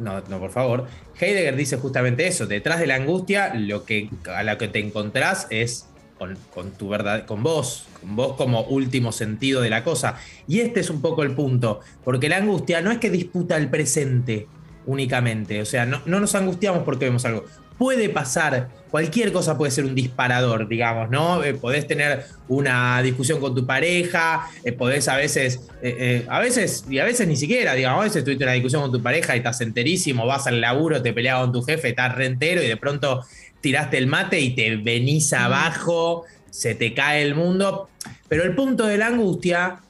no, 0.00 0.20
no, 0.28 0.38
por 0.40 0.50
favor. 0.50 0.86
Heidegger 1.20 1.54
dice 1.56 1.76
justamente 1.76 2.26
eso. 2.26 2.46
Detrás 2.46 2.80
de 2.80 2.88
la 2.88 2.96
angustia, 2.96 3.54
lo 3.54 3.84
que, 3.84 4.10
a 4.34 4.42
la 4.42 4.58
que 4.58 4.66
te 4.68 4.80
encontrás 4.80 5.46
es 5.50 5.86
con, 6.18 6.70
tu 6.72 6.88
verdad, 6.88 7.26
con 7.26 7.42
vos, 7.42 7.86
con 8.00 8.16
vos 8.16 8.36
como 8.36 8.62
último 8.62 9.12
sentido 9.12 9.60
de 9.60 9.70
la 9.70 9.84
cosa. 9.84 10.16
Y 10.46 10.60
este 10.60 10.80
es 10.80 10.90
un 10.90 11.00
poco 11.00 11.22
el 11.22 11.32
punto, 11.32 11.80
porque 12.04 12.28
la 12.28 12.38
angustia 12.38 12.80
no 12.80 12.90
es 12.90 12.98
que 12.98 13.10
disputa 13.10 13.56
el 13.56 13.68
presente 13.68 14.46
únicamente, 14.86 15.62
o 15.62 15.64
sea, 15.64 15.86
no, 15.86 16.02
no 16.04 16.20
nos 16.20 16.34
angustiamos 16.34 16.82
porque 16.84 17.06
vemos 17.06 17.24
algo. 17.24 17.44
Puede 17.78 18.08
pasar, 18.08 18.68
cualquier 18.88 19.32
cosa 19.32 19.58
puede 19.58 19.72
ser 19.72 19.84
un 19.84 19.96
disparador, 19.96 20.68
digamos, 20.68 21.10
¿no? 21.10 21.42
Eh, 21.42 21.54
podés 21.54 21.88
tener 21.88 22.24
una 22.46 23.02
discusión 23.02 23.40
con 23.40 23.52
tu 23.52 23.66
pareja, 23.66 24.48
eh, 24.62 24.70
podés 24.70 25.08
a 25.08 25.16
veces, 25.16 25.68
eh, 25.82 26.24
a 26.28 26.38
veces, 26.38 26.84
y 26.88 27.00
a 27.00 27.04
veces 27.04 27.26
ni 27.26 27.36
siquiera, 27.36 27.74
digamos, 27.74 28.02
a 28.02 28.04
veces 28.04 28.22
tuviste 28.22 28.44
una 28.44 28.52
discusión 28.52 28.82
con 28.82 28.92
tu 28.92 29.02
pareja 29.02 29.34
y 29.34 29.38
estás 29.38 29.60
enterísimo, 29.62 30.24
vas 30.24 30.46
al 30.46 30.60
laburo, 30.60 31.02
te 31.02 31.12
peleas 31.12 31.40
con 31.40 31.50
tu 31.50 31.62
jefe, 31.62 31.88
estás 31.88 32.14
rentero 32.14 32.62
y 32.62 32.68
de 32.68 32.76
pronto 32.76 33.24
tiraste 33.64 33.96
el 33.96 34.06
mate 34.06 34.40
y 34.40 34.50
te 34.50 34.76
venís 34.76 35.32
abajo, 35.32 36.26
se 36.50 36.74
te 36.74 36.92
cae 36.92 37.22
el 37.22 37.34
mundo. 37.34 37.88
Pero 38.28 38.42
el 38.42 38.54
punto 38.54 38.84
de 38.84 38.98
la 38.98 39.06
angustia 39.06 39.80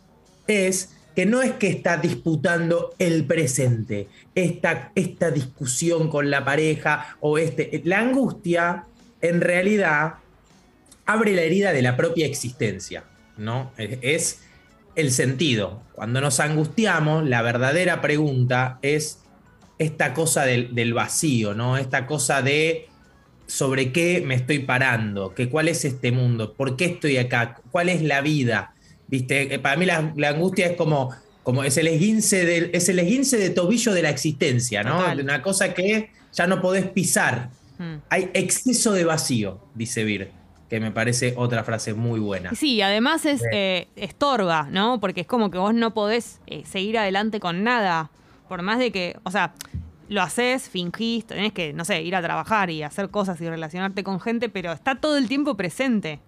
es 0.47 0.95
que 1.16 1.26
no 1.26 1.43
es 1.43 1.54
que 1.54 1.71
está 1.71 1.97
disputando 1.97 2.95
el 3.00 3.25
presente, 3.25 4.07
esta, 4.37 4.93
esta 4.95 5.33
discusión 5.33 6.09
con 6.09 6.31
la 6.31 6.45
pareja 6.45 7.16
o 7.19 7.37
este. 7.37 7.83
La 7.85 7.99
angustia, 7.99 8.85
en 9.21 9.40
realidad, 9.40 10.14
abre 11.04 11.35
la 11.35 11.43
herida 11.43 11.73
de 11.73 11.83
la 11.83 11.97
propia 11.97 12.26
existencia, 12.26 13.02
¿no? 13.37 13.73
Es 13.76 14.43
el 14.95 15.11
sentido. 15.11 15.83
Cuando 15.95 16.21
nos 16.21 16.38
angustiamos, 16.38 17.28
la 17.28 17.43
verdadera 17.43 18.00
pregunta 18.00 18.78
es 18.83 19.19
esta 19.81 20.14
cosa 20.14 20.45
del, 20.45 20.76
del 20.76 20.95
vacío, 20.95 21.54
¿no? 21.54 21.76
Esta 21.76 22.07
cosa 22.07 22.40
de 22.40 22.93
sobre 23.46 23.92
qué 23.92 24.22
me 24.24 24.34
estoy 24.34 24.60
parando, 24.60 25.34
que 25.34 25.48
cuál 25.48 25.68
es 25.68 25.84
este 25.84 26.12
mundo, 26.12 26.54
por 26.54 26.76
qué 26.76 26.86
estoy 26.86 27.16
acá, 27.16 27.60
cuál 27.70 27.88
es 27.88 28.02
la 28.02 28.20
vida. 28.20 28.74
¿Viste? 29.06 29.54
Eh, 29.54 29.58
para 29.58 29.76
mí 29.76 29.86
la, 29.86 29.98
angustia 30.28 30.66
es 30.66 30.76
como, 30.76 31.14
como 31.42 31.62
es, 31.62 31.76
el 31.76 31.88
esguince 31.88 32.44
del, 32.44 32.70
es 32.72 32.88
el 32.88 32.98
esguince 32.98 33.36
de 33.36 33.50
tobillo 33.50 33.92
de 33.92 34.02
la 34.02 34.10
existencia, 34.10 34.82
¿no? 34.82 35.04
Una 35.20 35.42
cosa 35.42 35.74
que 35.74 36.10
ya 36.32 36.46
no 36.46 36.60
podés 36.60 36.86
pisar. 36.88 37.50
Hmm. 37.78 37.96
Hay 38.08 38.30
exceso 38.34 38.92
de 38.92 39.04
vacío, 39.04 39.60
dice 39.74 40.04
Vir, 40.04 40.30
que 40.68 40.80
me 40.80 40.90
parece 40.90 41.34
otra 41.36 41.64
frase 41.64 41.94
muy 41.94 42.18
buena. 42.18 42.54
Sí, 42.54 42.80
además 42.80 43.26
es 43.26 43.42
eh, 43.52 43.88
estorba, 43.96 44.68
¿no? 44.70 45.00
Porque 45.00 45.22
es 45.22 45.26
como 45.26 45.50
que 45.50 45.58
vos 45.58 45.74
no 45.74 45.92
podés 45.92 46.40
eh, 46.46 46.64
seguir 46.64 46.98
adelante 46.98 47.40
con 47.40 47.62
nada. 47.62 48.10
Por 48.48 48.62
más 48.62 48.78
de 48.78 48.90
que, 48.90 49.16
o 49.24 49.30
sea, 49.30 49.54
lo 50.08 50.23
haces, 50.23 50.68
fingís, 50.68 51.26
tenés 51.26 51.52
que, 51.52 51.73
no 51.73 51.84
sé, 51.84 52.02
ir 52.02 52.14
a 52.16 52.23
trabajar 52.23 52.70
y 52.70 52.82
hacer 52.82 53.11
cosas 53.11 53.40
y 53.40 53.49
relacionarte 53.49 54.04
con 54.04 54.20
gente, 54.20 54.49
pero 54.49 54.73
está 54.73 54.96
todo 54.96 55.16
el 55.16 55.28
tiempo 55.28 55.56
presente. 55.56 56.20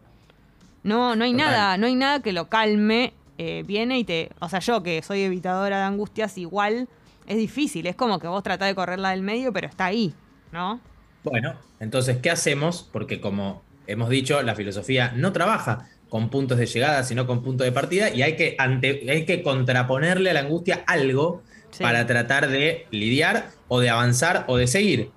No, 0.83 1.16
no 1.16 1.25
hay 1.25 1.33
nada, 1.33 1.76
no 1.78 1.87
hay 1.87 1.95
nada 1.95 2.21
que 2.21 2.33
lo 2.33 2.49
calme, 2.49 3.12
eh, 3.38 3.64
viene 3.66 3.99
y 3.99 4.04
te. 4.04 4.30
O 4.38 4.49
sea, 4.49 4.61
yo 4.61 4.83
que 4.83 5.02
soy 5.02 5.23
evitadora 5.23 5.78
de 5.78 5.85
angustias, 5.85 6.38
igual 6.38 6.88
es 7.26 7.37
difícil. 7.37 7.87
Es 7.87 7.97
como 7.97 8.18
que 8.18 8.28
vos 8.28 8.42
tratás 8.42 8.68
de 8.68 8.75
correrla 8.75 9.11
del 9.11 9.23
medio, 9.23 9.52
pero 9.52 9.66
está 9.66 9.87
ahí, 9.87 10.14
¿no? 10.52 10.80
Bueno, 11.25 11.54
entonces, 11.80 12.18
¿qué 12.18 12.30
hacemos? 12.30 12.88
Porque 12.92 13.21
como 13.21 13.62
hemos 13.87 14.09
dicho, 14.09 14.40
la 14.42 14.54
filosofía 14.54 15.12
no 15.16 15.33
trabaja 15.33 15.88
con 16.09 16.30
puntos 16.30 16.56
de 16.56 16.66
llegada, 16.66 17.02
sino 17.02 17.26
con 17.26 17.42
puntos 17.42 17.64
de 17.64 17.73
partida, 17.73 18.11
y 18.11 18.23
hay 18.23 18.37
que, 18.37 18.54
ante, 18.59 19.11
hay 19.11 19.26
que 19.26 19.42
contraponerle 19.42 20.30
a 20.30 20.35
la 20.35 20.40
angustia 20.40 20.85
algo 20.87 21.42
para 21.80 22.06
tratar 22.06 22.49
de 22.49 22.87
lidiar 22.90 23.50
o 23.68 23.80
de 23.80 23.90
avanzar 23.90 24.45
o 24.49 24.56
de 24.56 24.66
seguir. 24.66 25.11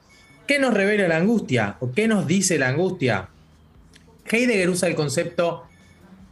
¿Qué 0.48 0.60
nos 0.60 0.74
revela 0.74 1.08
la 1.08 1.18
angustia? 1.18 1.78
¿O 1.80 1.92
qué 1.92 2.08
nos 2.08 2.26
dice 2.28 2.58
la 2.58 2.70
angustia? 2.70 3.30
Heidegger 4.26 4.70
usa 4.70 4.88
el 4.88 4.96
concepto, 4.96 5.64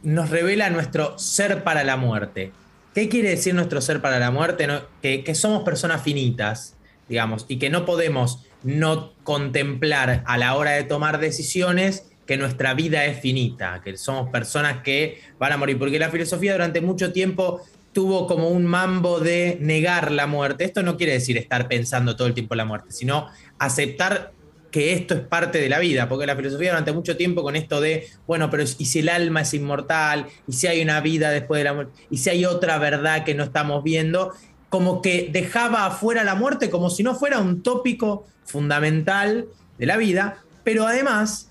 nos 0.02 0.30
revela 0.30 0.70
nuestro 0.70 1.18
ser 1.18 1.62
para 1.64 1.84
la 1.84 1.96
muerte. 1.96 2.52
¿Qué 2.94 3.08
quiere 3.08 3.30
decir 3.30 3.54
nuestro 3.54 3.80
ser 3.80 4.00
para 4.00 4.18
la 4.18 4.30
muerte? 4.30 4.66
que, 5.02 5.22
que 5.22 5.34
somos 5.34 5.62
personas 5.62 6.02
finitas, 6.02 6.74
digamos, 7.08 7.46
y 7.48 7.58
que 7.58 7.70
no 7.70 7.84
podemos 7.84 8.44
no 8.62 9.12
contemplar 9.22 10.24
a 10.26 10.38
la 10.38 10.54
hora 10.56 10.72
de 10.72 10.84
tomar 10.84 11.20
decisiones 11.20 12.04
que 12.26 12.36
nuestra 12.36 12.74
vida 12.74 13.06
es 13.06 13.20
finita, 13.20 13.80
que 13.82 13.96
somos 13.96 14.28
personas 14.30 14.82
que 14.82 15.22
van 15.38 15.52
a 15.52 15.56
morir, 15.56 15.78
porque 15.78 15.98
la 15.98 16.10
filosofía 16.10 16.52
durante 16.52 16.80
mucho 16.82 17.10
tiempo 17.10 17.62
tuvo 17.98 18.28
como 18.28 18.50
un 18.50 18.64
mambo 18.64 19.18
de 19.18 19.58
negar 19.60 20.12
la 20.12 20.28
muerte. 20.28 20.62
Esto 20.62 20.84
no 20.84 20.96
quiere 20.96 21.14
decir 21.14 21.36
estar 21.36 21.66
pensando 21.66 22.14
todo 22.14 22.28
el 22.28 22.32
tiempo 22.32 22.54
la 22.54 22.64
muerte, 22.64 22.92
sino 22.92 23.26
aceptar 23.58 24.30
que 24.70 24.92
esto 24.92 25.14
es 25.14 25.20
parte 25.22 25.60
de 25.60 25.68
la 25.68 25.80
vida, 25.80 26.08
porque 26.08 26.24
la 26.24 26.36
filosofía 26.36 26.70
durante 26.70 26.92
mucho 26.92 27.16
tiempo 27.16 27.42
con 27.42 27.56
esto 27.56 27.80
de, 27.80 28.06
bueno, 28.24 28.50
pero 28.50 28.62
¿y 28.62 28.84
si 28.84 29.00
el 29.00 29.08
alma 29.08 29.40
es 29.40 29.52
inmortal? 29.52 30.26
¿Y 30.46 30.52
si 30.52 30.68
hay 30.68 30.80
una 30.80 31.00
vida 31.00 31.30
después 31.30 31.58
de 31.58 31.64
la 31.64 31.74
muerte? 31.74 32.00
¿Y 32.08 32.18
si 32.18 32.30
hay 32.30 32.44
otra 32.44 32.78
verdad 32.78 33.24
que 33.24 33.34
no 33.34 33.42
estamos 33.42 33.82
viendo? 33.82 34.32
Como 34.68 35.02
que 35.02 35.28
dejaba 35.32 35.84
afuera 35.84 36.22
la 36.22 36.36
muerte 36.36 36.70
como 36.70 36.90
si 36.90 37.02
no 37.02 37.16
fuera 37.16 37.40
un 37.40 37.64
tópico 37.64 38.28
fundamental 38.44 39.46
de 39.76 39.86
la 39.86 39.96
vida, 39.96 40.44
pero 40.62 40.86
además, 40.86 41.50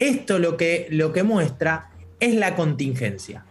esto 0.00 0.40
lo 0.40 0.56
que, 0.56 0.88
lo 0.90 1.12
que 1.12 1.22
muestra 1.22 1.90
es 2.18 2.34
la 2.34 2.56
contingencia. 2.56 3.45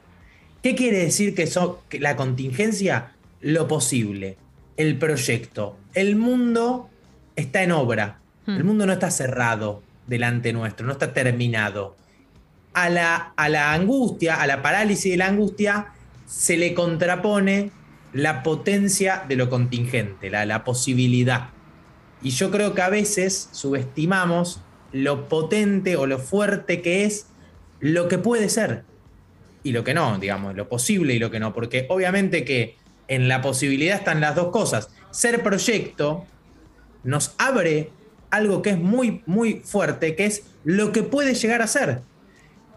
¿Qué 0.65 0.73
quiere 0.73 0.97
decir 0.97 1.35
que, 1.35 1.99
la 1.99 2.15
contingencia? 2.15 3.11
Lo 3.39 3.67
posible, 3.67 4.35
el 4.77 4.97
proyecto. 4.97 5.77
El 5.93 6.15
mundo 6.15 6.89
está 7.35 7.61
en 7.61 7.71
obra. 7.71 8.17
El 8.47 8.63
hmm. 8.63 8.65
mundo 8.65 8.87
no 8.87 8.93
está 8.93 9.11
cerrado 9.11 9.83
delante 10.07 10.53
nuestro, 10.53 10.87
no 10.87 10.93
está 10.93 11.13
terminado. 11.13 11.95
A 12.73 12.89
la, 12.89 13.33
a 13.35 13.47
la 13.47 13.73
angustia, 13.73 14.41
a 14.41 14.47
la 14.47 14.63
parálisis 14.63 15.11
de 15.11 15.17
la 15.17 15.27
angustia, 15.27 15.93
se 16.25 16.57
le 16.57 16.73
contrapone 16.73 17.69
la 18.11 18.41
potencia 18.41 19.23
de 19.29 19.35
lo 19.35 19.51
contingente, 19.51 20.31
la, 20.31 20.47
la 20.47 20.63
posibilidad. 20.63 21.49
Y 22.23 22.31
yo 22.31 22.49
creo 22.49 22.73
que 22.73 22.81
a 22.81 22.89
veces 22.89 23.49
subestimamos 23.51 24.61
lo 24.91 25.29
potente 25.29 25.95
o 25.95 26.07
lo 26.07 26.17
fuerte 26.17 26.81
que 26.81 27.05
es 27.05 27.27
lo 27.79 28.07
que 28.07 28.17
puede 28.17 28.49
ser 28.49 28.83
y 29.65 29.71
lo 29.71 29.83
que 29.83 29.95
no, 29.95 30.19
digamos, 30.19 30.55
lo 30.55 30.69
posible 30.69 31.15
y 31.15 31.19
lo 31.19 31.31
que 31.31 31.39
no, 31.39 31.51
porque 31.51 31.87
obviamente 31.89 32.45
que 32.45 32.77
en 33.07 33.27
la 33.27 33.41
posibilidad 33.41 33.97
están 33.97 34.21
las 34.21 34.35
dos 34.35 34.51
cosas. 34.51 34.89
Ser 35.09 35.41
proyecto 35.41 36.23
nos 37.03 37.33
abre 37.39 37.89
algo 38.29 38.61
que 38.61 38.69
es 38.69 38.77
muy, 38.77 39.23
muy 39.25 39.61
fuerte, 39.65 40.15
que 40.15 40.27
es 40.27 40.43
lo 40.63 40.91
que 40.91 41.01
puede 41.01 41.33
llegar 41.33 41.63
a 41.63 41.67
ser, 41.67 42.01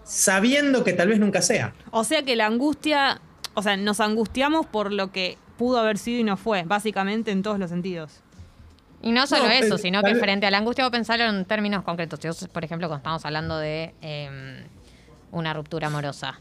sabiendo 0.02 0.83
que 0.83 0.95
tal 0.95 1.09
vez 1.09 1.21
nunca 1.21 1.42
sea. 1.42 1.75
O 1.90 2.04
sea 2.04 2.23
que 2.23 2.37
la 2.37 2.47
angustia, 2.47 3.21
o 3.52 3.62
sea, 3.62 3.76
nos 3.76 4.00
angustiamos 4.00 4.64
por 4.64 4.90
lo 4.90 5.12
que 5.12 5.37
pudo 5.59 5.78
haber 5.80 5.99
sido 5.99 6.21
y 6.21 6.25
no 6.25 6.38
fue, 6.38 6.62
básicamente 6.62 7.33
en 7.33 7.42
todos 7.42 7.59
los 7.59 7.68
sentidos. 7.68 8.23
Y 9.02 9.12
no 9.12 9.26
solo 9.26 9.45
eso, 9.50 9.76
sino 9.76 10.02
que 10.02 10.14
frente 10.14 10.47
a 10.47 10.50
la 10.50 10.57
angustia, 10.57 10.85
vos 10.85 10.90
pensarlo 10.90 11.26
en 11.26 11.45
términos 11.45 11.85
concretos. 11.85 12.49
por 12.50 12.64
ejemplo, 12.64 12.88
cuando 12.88 13.00
estamos 13.00 13.26
hablando 13.26 13.59
de 13.59 13.95
em, 14.00 14.64
una 15.33 15.52
ruptura 15.52 15.88
amorosa. 15.88 16.40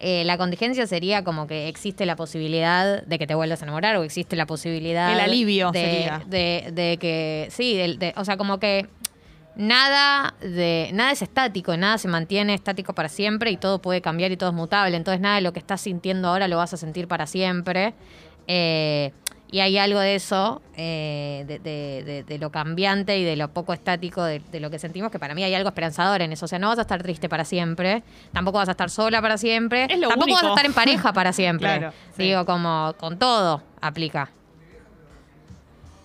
Eh, 0.00 0.22
la 0.24 0.38
contingencia 0.38 0.86
sería 0.86 1.24
como 1.24 1.48
que 1.48 1.68
existe 1.68 2.06
la 2.06 2.14
posibilidad 2.14 3.02
de 3.02 3.18
que 3.18 3.26
te 3.26 3.34
vuelvas 3.34 3.62
a 3.62 3.64
enamorar 3.64 3.96
o 3.96 4.04
existe 4.04 4.36
la 4.36 4.46
posibilidad. 4.46 5.12
El 5.12 5.20
alivio 5.20 5.72
de, 5.72 5.80
sería. 5.80 6.22
De, 6.26 6.98
que. 7.00 7.48
Sí, 7.50 7.98
o 8.14 8.24
sea, 8.24 8.36
como 8.36 8.60
que 8.60 8.86
nada 9.56 10.34
de 10.40 10.90
nada 10.92 11.10
es 11.10 11.20
estático, 11.22 11.76
nada 11.76 11.98
se 11.98 12.06
mantiene 12.06 12.54
estático 12.54 12.94
para 12.94 13.08
siempre 13.08 13.50
y 13.50 13.56
todo 13.56 13.82
puede 13.82 14.00
cambiar 14.00 14.30
y 14.30 14.36
todo 14.36 14.50
es 14.50 14.54
mutable. 14.54 14.96
Entonces, 14.96 15.20
nada 15.20 15.36
de 15.36 15.40
lo 15.40 15.52
que 15.52 15.58
estás 15.58 15.80
sintiendo 15.80 16.28
ahora 16.28 16.46
lo 16.46 16.56
vas 16.56 16.72
a 16.72 16.76
sentir 16.76 17.08
para 17.08 17.26
siempre. 17.26 17.94
Eh, 18.46 19.12
y 19.50 19.60
hay 19.60 19.78
algo 19.78 20.00
de 20.00 20.14
eso, 20.14 20.60
eh, 20.76 21.44
de, 22.26 22.38
lo 22.38 22.50
cambiante 22.50 23.18
y 23.18 23.24
de 23.24 23.36
lo 23.36 23.48
poco 23.48 23.72
estático 23.72 24.22
de, 24.22 24.42
lo 24.60 24.70
que 24.70 24.78
sentimos, 24.78 25.10
que 25.10 25.18
para 25.18 25.34
mí 25.34 25.42
hay 25.42 25.54
algo 25.54 25.68
esperanzador 25.68 26.20
en 26.20 26.32
eso. 26.32 26.44
O 26.44 26.48
sea, 26.48 26.58
no 26.58 26.68
vas 26.68 26.78
a 26.78 26.82
estar 26.82 27.02
triste 27.02 27.28
para 27.28 27.44
siempre, 27.44 28.02
tampoco 28.32 28.58
vas 28.58 28.68
a 28.68 28.72
estar 28.72 28.90
sola 28.90 29.22
para 29.22 29.38
siempre, 29.38 29.88
tampoco 29.88 30.32
vas 30.32 30.44
a 30.44 30.48
estar 30.48 30.66
en 30.66 30.74
pareja 30.74 31.12
para 31.12 31.32
siempre. 31.32 31.90
Digo, 32.18 32.44
como 32.44 32.94
con 32.98 33.18
todo 33.18 33.62
aplica. 33.80 34.30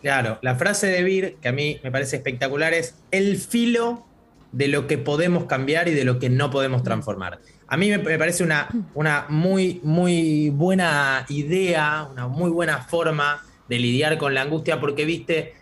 Claro, 0.02 0.40
la 0.42 0.56
frase 0.56 0.88
de 0.88 1.04
Vir, 1.04 1.38
que 1.42 1.50
a 1.50 1.54
mí 1.54 1.80
me 1.84 1.92
parece 1.92 2.18
espectacular, 2.18 2.74
es 2.74 2.96
el 3.12 3.38
filo 3.38 4.06
de 4.52 4.68
lo 4.68 4.88
que 4.88 4.98
podemos 4.98 5.46
cambiar 5.46 5.88
y 5.88 5.94
de 5.94 6.06
lo 6.06 6.20
que 6.20 6.30
no 6.30 6.50
podemos 6.50 6.84
transformar. 6.84 7.40
A 7.68 7.78
mí 7.78 7.90
me, 7.90 8.00
parece 8.00 8.44
una, 8.44 8.68
una 8.94 9.26
muy, 9.30 9.80
muy 9.84 10.50
buena 10.50 11.26
idea, 11.30 12.08
una 12.12 12.28
muy 12.28 12.50
buena 12.50 12.80
forma 12.80 13.44
de 13.70 13.80
lidiar 13.80 14.18
con 14.18 14.34
la 14.34 14.42
angustia, 14.42 14.80
porque 14.80 15.06
viste 15.06 15.54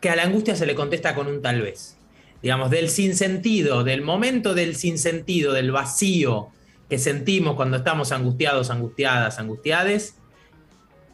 que 0.00 0.10
a 0.10 0.16
la 0.16 0.22
angustia 0.24 0.56
se 0.56 0.66
le 0.66 0.74
contesta 0.74 1.14
con 1.14 1.26
un 1.26 1.42
tal 1.42 1.62
vez. 1.62 1.96
Digamos, 2.42 2.70
del 2.70 2.88
sinsentido, 2.88 3.82
del 3.82 4.02
momento 4.02 4.54
del 4.54 4.76
sinsentido, 4.76 5.52
del 5.52 5.72
vacío 5.72 6.50
que 6.88 6.98
sentimos 6.98 7.54
cuando 7.56 7.78
estamos 7.78 8.12
angustiados, 8.12 8.70
angustiadas, 8.70 9.38
angustiades, 9.38 10.14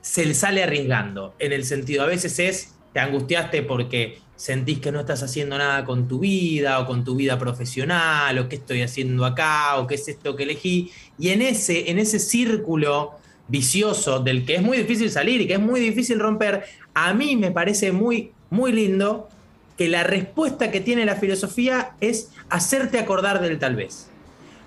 se 0.02 0.26
le 0.26 0.34
sale 0.34 0.62
arriesgando. 0.62 1.34
En 1.38 1.52
el 1.52 1.64
sentido, 1.64 2.02
a 2.02 2.06
veces 2.06 2.38
es, 2.38 2.73
te 2.94 3.00
angustiaste 3.00 3.62
porque 3.64 4.20
sentís 4.36 4.78
que 4.78 4.92
no 4.92 5.00
estás 5.00 5.22
haciendo 5.22 5.58
nada 5.58 5.84
con 5.84 6.06
tu 6.06 6.20
vida 6.20 6.78
o 6.78 6.86
con 6.86 7.04
tu 7.04 7.16
vida 7.16 7.38
profesional 7.38 8.38
o 8.38 8.48
qué 8.48 8.56
estoy 8.56 8.82
haciendo 8.82 9.26
acá 9.26 9.76
o 9.78 9.86
qué 9.88 9.96
es 9.96 10.06
esto 10.06 10.36
que 10.36 10.44
elegí. 10.44 10.92
Y 11.18 11.30
en 11.30 11.42
ese, 11.42 11.90
en 11.90 11.98
ese 11.98 12.20
círculo 12.20 13.18
vicioso 13.48 14.20
del 14.20 14.46
que 14.46 14.54
es 14.54 14.62
muy 14.62 14.78
difícil 14.78 15.10
salir 15.10 15.40
y 15.40 15.48
que 15.48 15.54
es 15.54 15.60
muy 15.60 15.80
difícil 15.80 16.20
romper, 16.20 16.64
a 16.94 17.12
mí 17.14 17.34
me 17.34 17.50
parece 17.50 17.90
muy, 17.90 18.30
muy 18.48 18.70
lindo 18.70 19.28
que 19.76 19.88
la 19.88 20.04
respuesta 20.04 20.70
que 20.70 20.80
tiene 20.80 21.04
la 21.04 21.16
filosofía 21.16 21.96
es 22.00 22.30
hacerte 22.48 23.00
acordar 23.00 23.42
del 23.42 23.58
tal 23.58 23.74
vez. 23.74 24.08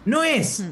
No 0.04 0.24
es 0.24 0.60
hmm. 0.60 0.72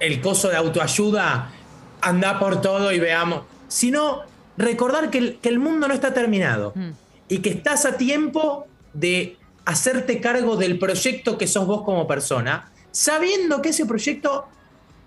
el 0.00 0.20
coso 0.20 0.48
de 0.48 0.56
autoayuda, 0.56 1.52
anda 2.00 2.40
por 2.40 2.60
todo 2.60 2.90
y 2.90 2.98
veamos, 2.98 3.42
sino 3.68 4.29
recordar 4.60 5.10
que 5.10 5.38
el, 5.42 5.58
mundo 5.58 5.88
no 5.88 5.94
está 5.94 6.14
terminado. 6.14 6.72
Hmm 6.74 6.92
y 7.30 7.38
que 7.38 7.48
estás 7.48 7.86
a 7.86 7.96
tiempo 7.96 8.66
de 8.92 9.38
hacerte 9.64 10.20
cargo 10.20 10.56
del 10.56 10.78
proyecto 10.78 11.38
que 11.38 11.46
sos 11.46 11.66
vos 11.66 11.82
como 11.82 12.06
persona, 12.06 12.70
sabiendo 12.90 13.62
que 13.62 13.70
ese 13.70 13.86
proyecto 13.86 14.48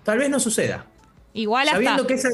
tal 0.03 0.17
vez 0.17 0.29
no 0.29 0.39
suceda. 0.39 0.85
Igual 1.33 1.67
Sabiendo 1.67 2.07
que 2.07 2.13
esa, 2.13 2.29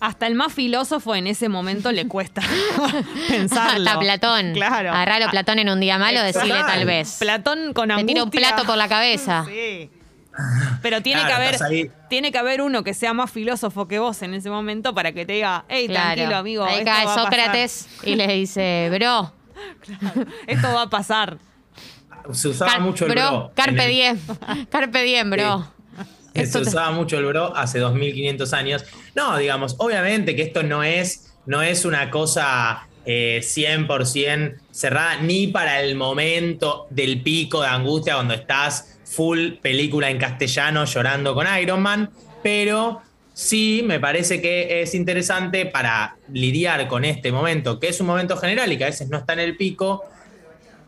hasta 0.00 0.26
el 0.26 0.34
más 0.34 0.52
filósofo 0.52 1.14
en 1.14 1.26
ese 1.26 1.48
momento 1.48 1.92
le 1.92 2.08
cuesta 2.08 2.40
pensarlo. 3.28 3.90
Hasta 3.90 4.00
Platón. 4.00 4.54
Claro. 4.54 4.90
Agarralo 4.90 5.26
a 5.26 5.30
Platón 5.30 5.58
en 5.58 5.68
un 5.68 5.78
día 5.78 5.98
malo, 5.98 6.22
decirle 6.22 6.54
tal 6.66 6.86
vez. 6.86 7.16
Platón 7.18 7.74
con 7.74 7.88
Te 7.88 7.94
angustia. 7.94 8.06
tira 8.06 8.24
un 8.24 8.30
plato 8.30 8.64
por 8.64 8.78
la 8.78 8.88
cabeza. 8.88 9.44
Sí. 9.46 9.90
Pero 10.82 11.00
tiene 11.02 11.20
Claro, 11.22 11.36
que 11.36 11.68
haber 11.68 11.90
tiene 12.08 12.32
que 12.32 12.38
haber 12.38 12.60
uno 12.62 12.82
que 12.84 12.94
sea 12.94 13.12
más 13.14 13.30
filósofo 13.30 13.86
que 13.88 13.98
vos 13.98 14.20
en 14.22 14.34
ese 14.34 14.50
momento 14.50 14.94
para 14.94 15.12
que 15.12 15.24
te 15.26 15.34
diga, 15.34 15.64
hey, 15.68 15.86
Claro. 15.88 16.14
tranquilo, 16.14 16.36
amigo. 16.36 16.64
Ahí 16.64 16.78
esto 16.78 16.84
cae 16.86 17.04
va 17.06 17.12
a 17.12 17.14
pasar". 17.16 17.24
Sócrates 17.32 17.88
y 18.04 18.14
le 18.16 18.26
dice, 18.28 18.90
bro, 18.92 19.32
Esto 20.46 20.72
va 20.72 20.82
a 20.82 20.90
pasar. 20.90 21.38
Se 22.32 22.48
usaba 22.48 22.72
car- 22.72 22.80
mucho 22.80 23.06
el 23.06 23.12
bro, 23.12 23.52
carpe 23.54 23.84
el- 23.84 23.90
diem, 23.90 24.18
carpe 24.70 25.02
diem, 25.02 25.30
bro. 25.30 25.66
Se 26.34 26.42
Esto 26.42 26.62
te- 26.62 26.68
usaba 26.68 26.90
mucho 26.90 27.16
el 27.18 27.26
bro 27.26 27.54
hace 27.56 27.78
2500 27.78 28.52
años. 28.54 28.84
No, 29.14 29.36
digamos, 29.38 29.76
obviamente 29.78 30.34
que 30.34 30.42
esto 30.42 30.62
no 30.64 30.82
es, 30.82 31.32
no 31.46 31.62
es 31.62 31.84
una 31.84 32.10
cosa 32.10 32.88
eh, 33.06 33.40
100% 33.42 34.56
cerrada 34.72 35.16
ni 35.20 35.46
para 35.48 35.80
el 35.80 35.94
momento 35.94 36.86
del 36.90 37.22
pico 37.22 37.60
de 37.62 37.68
angustia 37.68 38.14
cuando 38.14 38.34
estás 38.34 38.93
full 39.14 39.52
película 39.62 40.10
en 40.10 40.18
castellano 40.18 40.84
llorando 40.84 41.34
con 41.34 41.46
Iron 41.60 41.82
Man, 41.82 42.10
pero 42.42 43.02
sí 43.32 43.82
me 43.84 44.00
parece 44.00 44.40
que 44.40 44.82
es 44.82 44.94
interesante 44.94 45.66
para 45.66 46.16
lidiar 46.32 46.88
con 46.88 47.04
este 47.04 47.32
momento, 47.32 47.80
que 47.80 47.88
es 47.88 48.00
un 48.00 48.06
momento 48.06 48.36
general 48.36 48.72
y 48.72 48.78
que 48.78 48.84
a 48.84 48.88
veces 48.88 49.08
no 49.08 49.18
está 49.18 49.32
en 49.34 49.40
el 49.40 49.56
pico, 49.56 50.04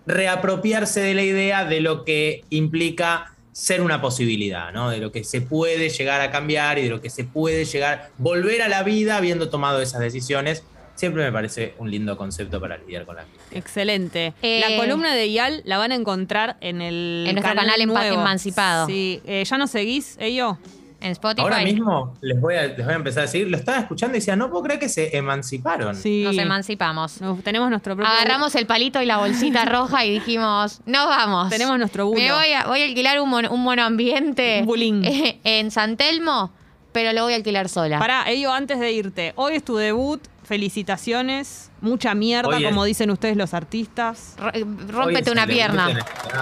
reapropiarse 0.06 1.00
de 1.00 1.14
la 1.14 1.22
idea 1.22 1.64
de 1.64 1.80
lo 1.80 2.04
que 2.04 2.44
implica 2.50 3.32
ser 3.52 3.80
una 3.80 4.02
posibilidad. 4.02 4.72
De 4.90 4.98
lo 4.98 5.10
que 5.10 5.24
se 5.24 5.40
puede 5.40 5.88
llegar 5.88 6.20
a 6.20 6.30
cambiar 6.30 6.78
y 6.78 6.82
de 6.82 6.90
lo 6.90 7.00
que 7.00 7.10
se 7.10 7.24
puede 7.24 7.64
llegar, 7.64 8.10
volver 8.18 8.62
a 8.62 8.68
la 8.68 8.82
vida 8.82 9.16
habiendo 9.16 9.48
tomado 9.48 9.80
esas 9.80 10.00
decisiones. 10.00 10.62
Siempre 10.96 11.22
me 11.24 11.30
parece 11.30 11.74
un 11.78 11.90
lindo 11.90 12.16
concepto 12.16 12.60
para 12.60 12.76
lidiar 12.78 13.04
con 13.06 13.16
la 13.16 13.22
vida. 13.22 13.34
Excelente. 13.52 14.32
Eh, 14.42 14.64
la 14.68 14.76
columna 14.76 15.14
de 15.14 15.28
Ial 15.28 15.62
la 15.64 15.78
van 15.78 15.92
a 15.92 15.94
encontrar 15.94 16.56
en 16.60 16.82
el 16.82 17.24
En 17.28 17.34
nuestro 17.36 17.54
canal 17.54 17.86
nuevo. 17.86 18.20
Emancipado. 18.20 18.86
Sí, 18.86 19.20
eh, 19.26 19.44
¿ya 19.44 19.58
nos 19.58 19.70
seguís, 19.70 20.16
ello? 20.18 20.58
En 20.98 21.12
Spotify 21.12 21.42
Ahora 21.42 21.60
mismo 21.60 22.14
les 22.22 22.40
voy, 22.40 22.54
a, 22.54 22.68
les 22.68 22.78
voy 22.84 22.92
a 22.94 22.96
empezar 22.96 23.20
a 23.20 23.26
decir, 23.26 23.46
lo 23.50 23.58
estaba 23.58 23.78
escuchando 23.80 24.16
y 24.16 24.20
decía, 24.20 24.34
no 24.34 24.48
puedo 24.50 24.62
creer 24.64 24.80
que 24.80 24.88
se 24.88 25.14
emanciparon. 25.16 25.94
Sí. 25.94 26.22
nos 26.24 26.38
emancipamos. 26.38 27.20
Nos- 27.20 27.42
tenemos 27.44 27.68
nuestro 27.68 27.94
propio 27.94 28.10
Agarramos 28.10 28.54
el 28.54 28.66
palito 28.66 29.02
y 29.02 29.06
la 29.06 29.18
bolsita 29.18 29.64
roja 29.66 30.06
y 30.06 30.12
dijimos, 30.14 30.80
nos 30.86 31.06
vamos. 31.06 31.50
Tenemos 31.50 31.78
nuestro 31.78 32.06
bulo. 32.06 32.18
Me 32.18 32.32
voy 32.32 32.50
a, 32.52 32.66
voy 32.66 32.80
a 32.80 32.84
alquilar 32.86 33.20
un, 33.20 33.28
mon- 33.28 33.46
un 33.46 33.62
monoambiente 33.62 34.60
Un 34.60 34.66
bulín. 34.66 35.04
eh, 35.04 35.38
en 35.44 35.70
San 35.70 35.98
Telmo, 35.98 36.50
pero 36.92 37.12
lo 37.12 37.24
voy 37.24 37.34
a 37.34 37.36
alquilar 37.36 37.68
sola. 37.68 37.98
Pará, 37.98 38.24
ello, 38.30 38.50
antes 38.52 38.80
de 38.80 38.90
irte, 38.92 39.32
hoy 39.36 39.56
es 39.56 39.62
tu 39.64 39.76
debut, 39.76 40.20
felicitaciones, 40.46 41.70
mucha 41.80 42.14
mierda, 42.14 42.48
Hoy 42.56 42.64
es- 42.64 42.68
como 42.70 42.84
dicen 42.84 43.10
ustedes 43.10 43.36
los 43.36 43.54
artistas. 43.54 44.36
Hoy 44.40 44.62
es 44.62 44.88
rómpete 44.92 45.30
el 45.30 45.32
una 45.32 45.46
debut 45.46 45.56
pierna. 45.58 45.90
en 45.90 45.96
el 45.98 46.04
teatro. 46.04 46.40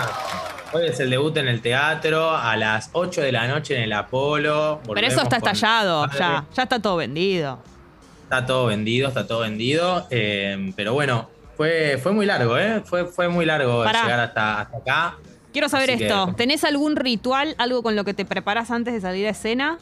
Hoy 0.73 0.87
es 0.88 1.00
el 1.00 1.11
debut 1.11 1.37
en 1.37 1.49
el 1.49 1.61
teatro 1.61 2.30
a 2.37 2.56
las 2.56 2.90
8 2.92 3.20
de 3.20 3.30
la 3.32 3.46
noche 3.46 3.76
en 3.76 3.82
el 3.84 3.92
Apolo. 3.92 4.80
Pero 4.92 5.06
eso 5.06 5.23
está 5.23 5.38
con 5.40 5.49
estallado, 5.50 6.02
Padre. 6.06 6.18
ya, 6.18 6.44
ya 6.54 6.62
está 6.64 6.78
todo 6.80 6.96
vendido. 6.96 7.58
Está 8.25 8.44
todo 8.46 8.66
vendido, 8.66 9.08
está 9.08 9.26
todo 9.26 9.40
vendido. 9.40 10.06
eh, 10.11 10.73
pero 10.75 10.92
bueno, 10.94 11.30
fue, 11.56 11.99
fue 12.02 12.12
muy 12.12 12.26
largo, 12.26 12.58
¿eh? 12.58 12.82
Fue, 12.84 13.04
fue 13.06 13.28
muy 13.28 13.44
largo 13.46 13.84
Pará. 13.84 14.02
llegar 14.02 14.20
hasta, 14.20 14.61
hasta 14.62 14.76
acá. 14.78 15.16
Quiero 15.52 15.68
saber 15.68 15.90
Así 15.90 15.99
que- 16.00 16.06
esto, 16.06 16.34
¿tenés 16.37 16.64
algún 16.64 16.96
ritual, 16.96 17.54
algo 17.58 17.82
con 17.84 17.94
lo 17.94 18.04
que 18.04 18.12
te 18.12 18.25
preparas 18.25 18.73
antes 18.73 18.92
de 18.94 19.00
salir 19.00 19.26
a 19.28 19.30
escena? 19.30 19.78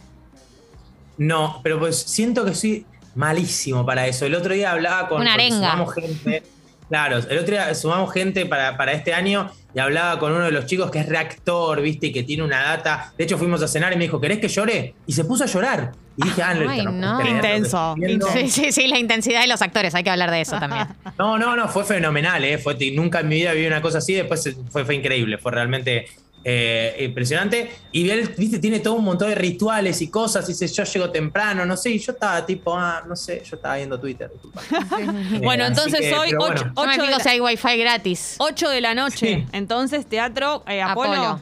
No, 1.17 1.61
pero 1.63 1.79
pues 1.79 1.99
siento 2.03 2.45
que 2.45 2.55
soy 2.55 2.85
malísimo 3.15 3.85
para 3.85 4.07
eso. 4.07 4.27
El 4.27 4.35
otro 4.35 4.55
día 4.55 4.73
hablaba 4.73 5.09
con. 5.09 5.21
Una 5.21 5.35
arenga. 5.35 5.73
Sumamos 5.73 5.95
gente. 5.95 6.43
Claro, 6.89 7.19
el 7.19 7.39
otro 7.39 7.53
día 7.53 7.75
sumamos 7.75 8.13
gente 8.13 8.45
para, 8.45 8.77
para 8.77 8.93
este 8.93 9.15
año 9.15 9.51
y 9.75 9.79
hablaba 9.79 10.19
con 10.19 10.33
uno 10.33 10.45
de 10.45 10.53
los 10.53 10.67
chicos 10.67 10.91
que 10.91 10.99
es 10.99 11.09
reactor, 11.09 11.81
¿viste? 11.81 12.09
Y 12.09 12.13
que 12.13 12.23
tiene 12.23 12.43
una 12.43 12.63
data. 12.63 13.15
De 13.17 13.25
hecho, 13.25 13.39
fuimos 13.39 13.63
a 13.63 13.69
cenar 13.69 13.93
y 13.95 13.97
me 13.97 14.05
dijo, 14.05 14.21
¿querés 14.21 14.39
que 14.39 14.49
llore? 14.49 14.95
Y 15.07 15.13
se 15.15 15.25
puso 15.25 15.45
a 15.45 15.47
llorar. 15.47 15.93
Y 16.19 16.25
dije, 16.25 16.43
ah, 16.43 16.55
Ay, 16.69 16.85
no. 16.85 17.27
Intenso. 17.27 17.95
Sí, 18.35 18.49
sí, 18.51 18.73
sí, 18.73 18.87
la 18.89 18.99
intensidad 18.99 19.41
de 19.41 19.47
los 19.47 19.63
actores, 19.63 19.95
hay 19.95 20.05
que 20.05 20.11
hablar 20.11 20.31
de 20.31 20.43
eso 20.43 20.59
también. 20.59 20.89
No, 21.19 21.39
no, 21.39 21.57
no, 21.57 21.69
fue 21.69 21.85
fenomenal, 21.85 22.45
¿eh? 22.45 22.59
Fue, 22.59 22.77
nunca 22.93 23.21
en 23.21 23.29
mi 23.29 23.37
vida 23.37 23.53
viví 23.53 23.67
una 23.67 23.81
cosa 23.81 23.99
así, 23.99 24.15
después 24.15 24.55
fue, 24.71 24.85
fue 24.85 24.95
increíble, 24.95 25.39
fue 25.39 25.53
realmente 25.53 26.07
eh, 26.45 26.97
impresionante. 27.01 27.71
Y 27.93 28.09
él, 28.11 28.35
viste, 28.37 28.59
tiene 28.59 28.81
todo 28.81 28.95
un 28.95 29.05
montón 29.05 29.29
de 29.29 29.35
rituales 29.35 30.01
y 30.03 30.11
cosas, 30.11 30.47
dice, 30.47 30.67
yo 30.67 30.85
llego 30.85 31.11
temprano, 31.11 31.65
no 31.65 31.77
sé, 31.77 31.91
y 31.91 31.99
yo 31.99 32.13
estaba 32.13 32.45
tipo, 32.45 32.77
ah, 32.77 33.03
no 33.07 33.15
sé, 33.17 33.43
yo 33.49 33.57
estaba 33.57 33.77
viendo 33.77 33.99
Twitter, 34.01 34.31
disculpa. 34.33 34.61
Eh, 34.99 35.41
Bueno, 35.43 35.65
entonces 35.67 36.01
que, 36.01 36.15
hoy 36.15 36.31
pero 36.31 36.45
ocho- 36.45 36.71
bueno, 36.75 37.05
la- 37.07 37.21
si 37.21 37.29
hay 37.29 37.41
wifi 37.41 37.77
gratis. 37.79 38.37
8 38.39 38.69
de 38.71 38.81
la 38.81 38.95
noche, 38.95 39.37
Sí. 39.37 39.47
entonces 39.53 40.07
teatro 40.07 40.63
eh, 40.67 40.83
Apolo. 40.83 41.13
Apolo. 41.13 41.41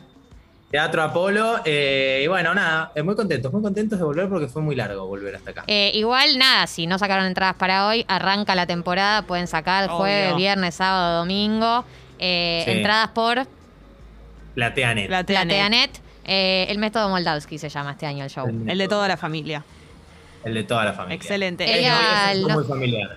Teatro 0.71 1.03
Apolo, 1.03 1.61
eh, 1.65 2.21
y 2.25 2.29
bueno, 2.29 2.55
nada, 2.55 2.93
eh, 2.95 3.03
muy 3.03 3.17
contentos, 3.17 3.53
muy 3.53 3.61
contentos 3.61 3.99
de 3.99 4.05
volver 4.05 4.29
porque 4.29 4.47
fue 4.47 4.63
muy 4.63 4.77
largo 4.77 5.05
volver 5.07 5.35
hasta 5.35 5.51
acá. 5.51 5.65
Eh, 5.67 5.91
igual, 5.95 6.39
nada, 6.39 6.69
si 6.69 6.87
no 6.87 6.97
sacaron 6.97 7.25
entradas 7.27 7.57
para 7.57 7.89
hoy, 7.89 8.05
arranca 8.07 8.55
la 8.55 8.67
temporada, 8.67 9.23
pueden 9.23 9.49
sacar 9.49 9.87
Obvio. 9.87 9.97
jueves, 9.99 10.37
viernes, 10.37 10.77
sábado, 10.77 11.19
domingo. 11.19 11.85
Eh, 12.21 12.63
Sí. 12.67 12.71
Entradas 12.73 13.09
por 13.09 13.47
Plateanet. 14.55 15.07
Plateanet. 15.07 15.49
Plateanet. 15.49 16.01
Eh, 16.25 16.67
el 16.69 16.79
método 16.79 17.09
Moldavsky 17.09 17.59
se 17.59 17.69
llama 17.69 17.93
este 17.93 18.07
año 18.07 18.25
el 18.25 18.31
show. 18.31 18.47
El 18.47 18.79
de 18.79 18.89
toda 18.89 19.09
la 19.09 19.17
familia. 19.17 19.65
El 20.45 20.55
de 20.55 20.65
toda 20.65 20.85
la 20.85 20.93
familia. 20.93 21.17
Excelente. 21.17 21.65
Es, 21.65 22.43
muy 22.43 22.65
familiar. 22.65 23.17